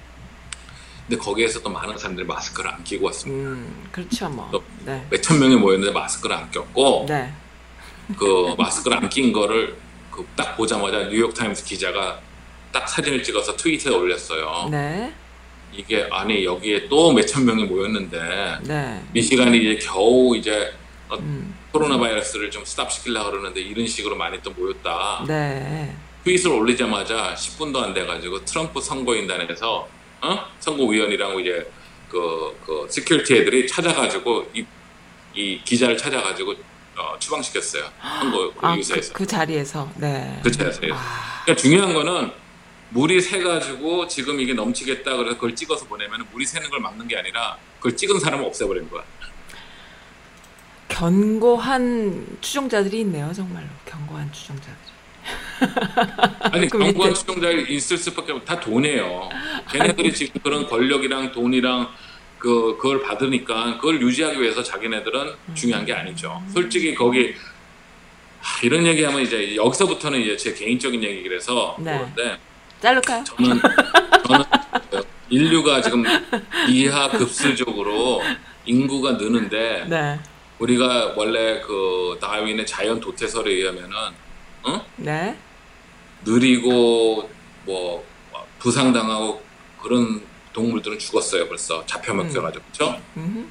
[1.09, 3.49] 근데 거기에서 또 많은 사람들이 마스크를 안 끼고 왔습니다.
[3.51, 4.49] 음, 그렇죠, 뭐.
[4.53, 5.05] 또- 네.
[5.11, 7.33] 몇천 명이 모였는데 마스크를 안 꼈고 네.
[8.19, 9.77] 그 마스크를 안 낀 거를
[10.11, 12.21] 그 딱 보자마자 뉴욕 타임스 기자가
[12.71, 14.69] 딱 사진을 찍어서 트위터에 올렸어요.
[14.71, 15.13] 네.
[15.73, 19.03] 이게 아니 여기에 또 몇천 명이 모였는데 네.
[19.13, 20.73] 미시간이 이제 겨우 이제
[21.13, 21.55] 어, 음.
[21.71, 25.25] 코로나 바이러스를 좀 stop 시키려고 그러는데 이런 식으로 많이 또 모였다.
[25.29, 25.95] 네.
[26.25, 29.89] 트윗을 올리자마자 10분도 안 돼가지고 트럼프 선거인단에서
[30.23, 30.39] 어?
[30.61, 31.71] 선거위원이랑 이제
[32.09, 34.65] 그, 그 security 애들이 찾아가지고 이,
[35.35, 36.55] 이 기자를 찾아가지고
[36.97, 37.91] 어, 추방시켰어요.
[38.01, 39.13] 선거 아, 그, 유세에서.
[39.13, 39.91] 그 자리에서.
[39.97, 40.41] 네.
[40.43, 40.81] 그 자리에서.
[40.93, 42.33] 아, 그러니까 중요한 거는
[42.91, 47.57] 물이 새가지고 지금 이게 넘치겠다 그래서 그걸 찍어서 보내면 물이 새는 걸 막는 게 아니라
[47.79, 49.03] 그걸 찍은 사람을 없애버린 거야.
[51.03, 53.67] 견고한 추종자들이 있네요, 정말로.
[53.87, 54.77] 견고한 추종자들이.
[56.53, 58.45] 아니 밑에- 추종자들이 있을 수밖에 없.
[58.45, 59.29] 다 돈이에요.
[59.73, 61.89] 걔네들이 지금 그런 권력이랑 돈이랑
[62.39, 66.41] 그 그걸 받으니까 그걸 유지하기 위해서 자기네들은 중요한 게 아니죠.
[66.53, 67.35] 솔직히 거기
[68.41, 71.99] 하, 이런 얘기하면 이제 여기서부터는 이제 제 개인적인 얘기라서 네.
[72.15, 72.39] 그런데
[72.81, 73.25] 자를까요?
[73.25, 73.61] 저는
[74.29, 74.45] 저는
[75.31, 76.05] 인류가 지금
[76.67, 78.23] 기하급수적으로
[78.67, 80.19] 인구가 느는데 네.
[80.63, 83.97] 우리가 원래 그 다윈의 자연 도태설에 의하면은
[84.63, 84.87] 어?
[84.97, 85.37] 네.
[86.25, 87.29] 느리고
[87.65, 88.05] 뭐
[88.61, 89.43] 부상당하고
[89.81, 93.01] 그런 동물들은 죽었어요 벌써 잡혀 먹혀가지고 그렇죠?
[93.17, 93.51] 음.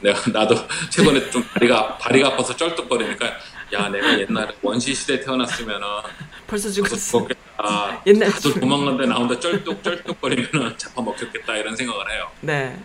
[0.00, 0.54] 내가 나도
[0.88, 3.26] 최근에 좀 다리가 다리가 아파서 쩔뚝거리니까
[3.72, 5.86] 야 내가 옛날에 원시 시대 에 태어났으면은
[6.46, 7.26] 벌써 죽었어.
[8.06, 12.30] 옛날 다들 죽- 도망가는데 나 혼자 쩔뚝 쩔뚝거리면은 잡아 먹혔겠다 이런 생각을 해요.
[12.40, 12.80] 네.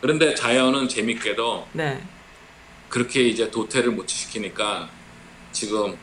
[0.00, 2.02] 그런데 자연은 재밌게도 네.
[2.88, 4.88] 그렇게 이제 도태를 못 시키니까
[5.52, 5.96] 지금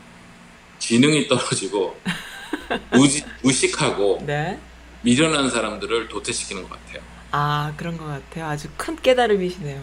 [0.78, 1.98] 지능이 떨어지고
[2.92, 4.58] 무지, 무식하고 네.
[5.02, 7.02] 미련한 사람들을 도태시키는 것 같아요.
[7.32, 8.46] 아, 그런 것 같아요.
[8.46, 9.80] 아주 큰 깨달음이시네요.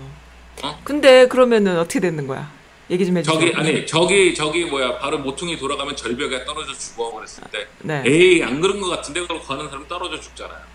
[0.63, 0.79] 어?
[0.83, 2.51] 근데 그러면은 어떻게 되는 거야?
[2.89, 3.39] 얘기 좀 해주세요.
[3.39, 8.03] 저기 아니 저기 저기 뭐야 바로 모퉁이 돌아가면 절벽에 떨어져 죽어 그랬을 때 네.
[8.05, 10.72] 에이 안 그런 것 같은데 그러고 가는 사람 떨어져 죽잖아요.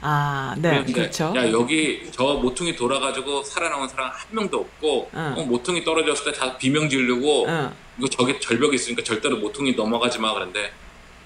[0.00, 1.32] 아, 네, 그런데 그렇죠.
[1.36, 5.34] 야 여기 저 모퉁이 돌아가지고 살아남은 사람 한 명도 없고 응.
[5.36, 7.70] 어, 모퉁이 떨어졌을 때 다 비명 지르고 응.
[7.98, 10.72] 이거 저기 절벽이 있으니까 절대로 모퉁이 넘어가지 마 그런데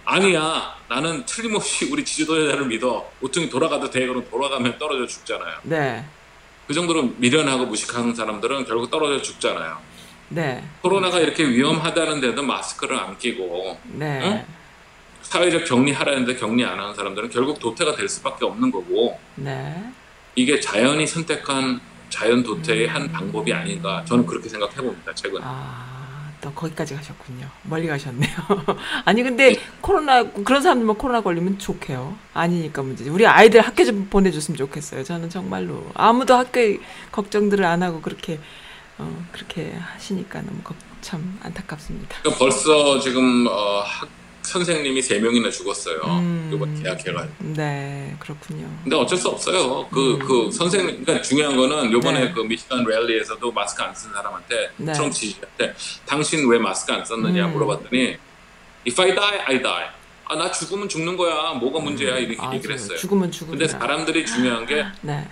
[0.04, 5.58] 아니야 나는 틀림없이 우리 지도자를 믿어 모퉁이 돌아가도 돼 그럼 돌아가면 떨어져 죽잖아요.
[5.64, 6.04] 네,
[6.66, 9.78] 그 정도로 미련하고 무식한 사람들은 결국 떨어져 죽잖아요.
[10.30, 14.46] 네, 코로나가 이렇게 위험하다는데도 마스크를 안 끼고 네,
[15.32, 19.82] 사회적 격리하라는데 격리 안 하는 사람들은 결국 도태가 될 수밖에 없는 거고 네.
[20.34, 21.80] 이게 자연이 선택한
[22.10, 25.40] 자연 도태의 한 방법이 아닌가 저는 그렇게 생각해 봅니다 최근.
[25.42, 27.48] 아, 또 거기까지 가셨군요.
[27.62, 28.30] 멀리 가셨네요.
[29.06, 32.14] 아니 근데 코로나 그런 사람들만 코로나 걸리면 좋게요.
[32.34, 33.08] 아니니까 문제지.
[33.08, 35.02] 우리 아이들 학교 좀 보내줬으면 좋겠어요.
[35.02, 36.78] 저는 정말로 아무도 학교에
[37.10, 38.38] 걱정들을 안 하고 그렇게
[38.98, 42.18] 어, 그렇게 하시니까 너무 걱- 참 안타깝습니다.
[42.20, 44.06] 그러니까 벌써 지금 어, 학,
[44.42, 46.00] 선생님이 세 명이나 죽었어요.
[46.04, 46.50] 음.
[46.52, 47.34] 이번 계약해가지고.
[47.54, 48.68] 네, 그렇군요.
[48.82, 49.86] 근데 어쩔 수 없어요.
[49.88, 50.18] 그, 음.
[50.18, 52.32] 그 선생님, 그러니까 중요한 거는 요번에 네.
[52.32, 54.92] 그 미시간 랠리에서도 마스크 안 쓴 사람한테, 네.
[54.92, 55.74] 트럼프 지지자한테,
[56.06, 57.52] 당신 왜 마스크 안 썼느냐 음.
[57.52, 58.16] 물어봤더니,
[58.86, 59.84] if I die, I die.
[60.24, 61.52] 아, 나 죽으면 죽는 거야.
[61.52, 62.16] 뭐가 문제야.
[62.16, 62.96] 이렇게 아, 얘기를 했어요.
[62.96, 63.58] 죽으면 죽으면.
[63.58, 65.28] 근데 사람들이 중요한 게 네,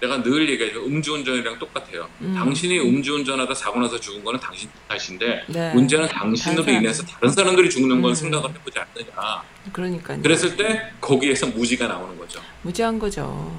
[0.00, 0.84] 내가 늘 얘기하죠.
[0.86, 2.08] 음주운전이랑 똑같아요.
[2.20, 2.34] 음.
[2.36, 5.74] 당신이 음주운전하다 사고 나서 죽은 거는 당신 탓인데 네.
[5.74, 8.14] 문제는 당신으로 인해서 다른 사람들이 죽는 건 음.
[8.14, 9.42] 생각을 해보지 않느냐.
[9.72, 10.22] 그러니까요.
[10.22, 12.40] 그랬을 때 거기에서 무지가 나오는 거죠.
[12.62, 13.52] 무지한 거죠.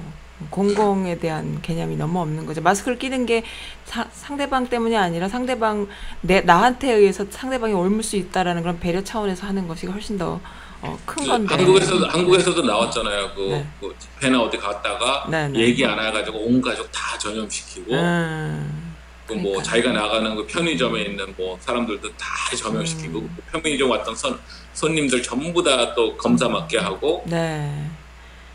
[0.48, 2.62] 공공에 대한 개념이 너무 없는 거죠.
[2.62, 3.44] 마스크를 끼는 게
[3.84, 5.86] 사- 상대방 때문이 아니라 상대방
[6.22, 10.40] 내 나한테 의해서 상대방이 옮을 수 있다라는 그런 배려 차원에서 하는 것이 훨씬 더
[10.82, 11.54] 어, 큰 건데.
[11.54, 13.32] 한국에서도 한국에서도 나왔잖아요.
[13.34, 13.66] 그, 네.
[13.80, 15.60] 그 집회나 어디 갔다가 네, 네.
[15.60, 18.94] 얘기 안 해가지고 온 가족 다 전염시키고 음,
[19.26, 19.62] 그뭐 그러니까요.
[19.62, 22.26] 자기가 나가는 그 편의점에 있는 뭐 사람들도 다
[22.56, 23.36] 전염시키고 음.
[23.36, 24.38] 그 편의점 왔던 손
[24.72, 27.90] 손님들 전부 다 또 검사 맞게 하고 네,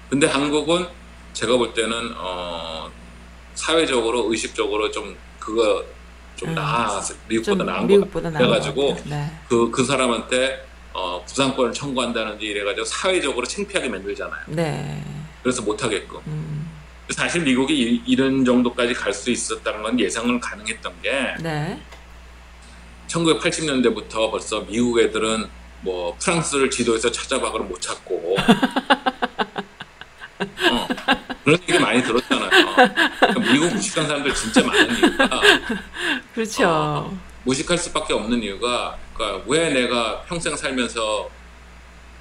[0.10, 0.88] 근데 한국은
[1.34, 2.90] 제가 볼 때는 어
[3.54, 5.84] 사회적으로 의식적으로 좀 그거
[6.36, 6.56] 좀 음.
[6.56, 9.04] 나아 미국보다 좀 나은 미국보다 것 그래가지고 같아요.
[9.10, 10.66] 네, 그그 사람한테
[10.98, 14.44] 어 부상권을 청구한다든지 이래가지고 사회적으로 창피하게 만들잖아요.
[14.48, 15.04] 네,
[15.44, 16.20] 그래서 못 하게끔.
[16.28, 16.70] 음,
[17.10, 21.82] 사실 미국이 이- 이런 정도까지 갈 수 있었다는 건 예상은 가능했던 게 네,
[23.08, 25.48] 1980년대부터 벌써 미국 애들은
[25.82, 28.38] 뭐 프랑스를 지도에서 찾아봐 그럼 못 찾고
[30.72, 30.88] 어,
[31.44, 32.50] 그런 얘기 많이 들었잖아요.
[32.50, 35.30] 그러니까 미국 무식한 사람들 진짜 많은 이유가
[36.34, 36.68] 그렇죠.
[36.68, 37.20] 어.
[37.46, 41.30] 무식할 수밖에 없는 이유가 그러니까 왜 내가 평생 살면서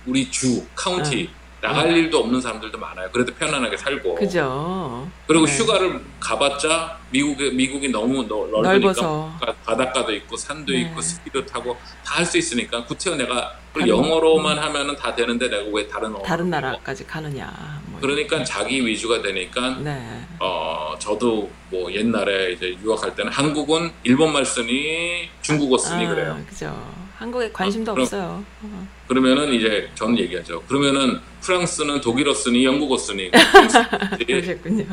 [0.07, 3.09] 우리 주 카운티 나갈 일도 없는 사람들도 많아요.
[3.11, 5.09] 그래도 편안하게 살고 그죠.
[5.27, 5.57] 그리고 네.
[5.59, 9.39] 휴가를 가봤자 미국에 미국이 너무 넓- 넓으니까.
[9.41, 10.83] 바- 바닷가도 있고 산도 네.
[10.83, 13.55] 있고 스키도 타고 다 할 수 있으니까 구태여 내가
[13.87, 17.81] 영어로만 하면은 다 되는데 내가 왜 다른 다른 나라까지 가느냐.
[17.95, 24.45] 뭐 그러니까 자기 위주가 되니까 네, 어 저도 뭐 옛날에 이제 유학할 때는 한국은 일본말
[24.45, 26.45] 쓰니 중국어 쓰니 아, 그래요.
[26.49, 26.95] 그죠.
[27.17, 28.45] 한국에 관심도 어, 그럼- 없어요.
[28.63, 28.89] 어.
[29.07, 30.63] 그러면은 이제 저는 얘기하죠.
[30.63, 33.31] 그러면은 프랑스는 독일어 쓰니 영국어 쓰니
[34.27, 34.85] 그러셨군요.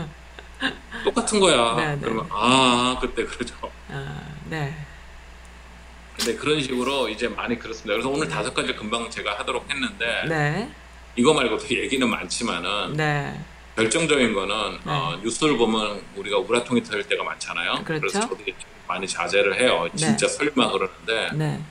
[1.03, 1.75] 똑같은 거야.
[1.75, 1.99] 네, 네.
[2.01, 3.55] 그러면 아 그때 그러죠.
[3.89, 4.73] 아, 네.
[6.15, 7.93] 근데 그런 식으로 이제 많이 그렇습니다.
[7.93, 10.71] 그래서 오늘 다섯 가지 금방 제가 하도록 했는데 네.
[11.15, 13.39] 이거 말고도 얘기는 많지만은 네.
[13.75, 17.83] 결정적인 거는 어, 뉴스를 보면 우리가 우라통이 터질 때가 많잖아요.
[17.83, 18.05] 그렇죠.
[18.05, 18.37] 래서 저도
[18.87, 19.87] 많이 자제를 해요.
[19.95, 21.61] 진짜 설마 그러는데 네.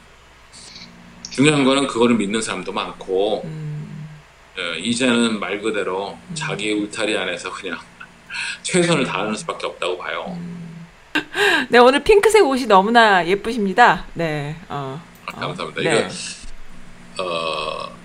[1.30, 4.08] 중요한 거는 그거를 믿는 사람도 많고 음,
[4.58, 7.78] 예, 이제는 말 그대로 자기 울타리 안에서 그냥
[8.62, 10.38] 최선을 다하는 수밖에 없다고 봐요.
[11.68, 14.06] 네, 오늘 핑크색 옷이 너무나 예쁘십니다.
[14.14, 14.56] 네.
[14.68, 15.00] 어.
[15.26, 15.82] 아, 감사합니다.
[15.82, 16.08] 네.
[17.16, 17.99] 이거 어,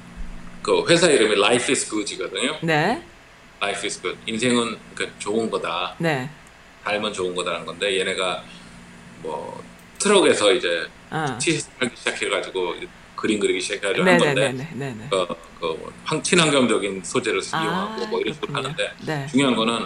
[0.66, 2.58] 그 회사 이름이 Life is Good이거든요.
[2.64, 3.00] 네.
[3.62, 4.18] Life is Good.
[4.26, 5.94] 인생은 그 좋은 거다.
[6.00, 6.28] 네.
[6.84, 8.44] 삶은 좋은 거다라는 건데 얘네가
[9.22, 9.64] 뭐
[10.00, 11.38] 트럭에서 이제 어.
[11.40, 12.76] 티셔츠 팔기 시작해가지고
[13.16, 15.08] 그림 그리기 시작해가지고 한 건데 네, 네, 네.
[15.12, 15.28] 그,
[15.60, 18.56] 그 황- 친환경적인 소재를 이용하고 뭐 이런 식으로.
[18.56, 19.28] 하는데 네.
[19.28, 19.86] 중요한 거는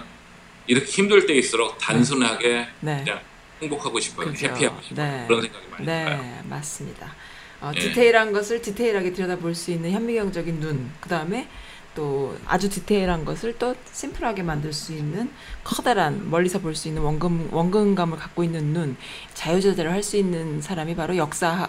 [0.67, 3.01] 이렇게 힘들 때일수록 단순하게 네.
[3.03, 3.19] 그냥
[3.61, 4.27] 행복하고 싶어요.
[4.27, 4.47] 그죠.
[4.47, 5.05] 해피하고 싶어요.
[5.05, 5.25] 네.
[5.27, 6.05] 그런 생각이 많이 들어요.
[6.21, 7.13] 네, 맞습니다.
[7.62, 7.80] 어, 예.
[7.80, 11.47] 디테일한 것을 디테일하게 들여다볼 수 있는 현미경적인 눈, 그 다음에
[11.95, 15.30] 또 아주 디테일한 것을 또 심플하게 만들 수 있는
[15.64, 18.95] 커다란 멀리서 볼 수 있는 원근 원근감을 갖고 있는 눈
[19.34, 21.68] 자유자재로 할수 있는 사람이 바로 역사를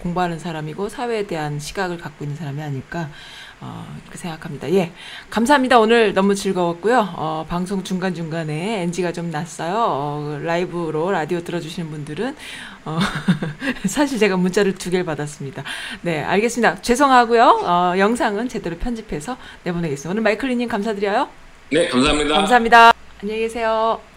[0.00, 3.10] 공부하는 사람이고 사회에 대한 시각을 갖고 있는 사람이 아닐까
[3.62, 4.72] 어, 그렇게 생각합니다.
[4.72, 4.90] 예,
[5.30, 5.78] 감사합니다.
[5.78, 7.14] 오늘 너무 즐거웠고요.
[7.14, 9.74] 어, 방송 중간 중간에 NG가 좀 났어요.
[9.76, 12.34] 어, 라이브로 라디오 들어주시는 분들은
[12.84, 12.98] 어,
[13.86, 15.62] 사실 제가 문자를 두 개를 받았습니다.
[16.02, 16.82] 네, 알겠습니다.
[16.82, 17.62] 죄송하고요.
[17.64, 20.10] 어, 영상은 제대로 편집해서 내보내겠습니다.
[20.10, 21.28] 오늘 마이클리님 감사드려요.
[21.70, 22.34] 네, 감사합니다.
[22.34, 22.92] 감사합니다.
[23.22, 24.11] 안녕히 계세요.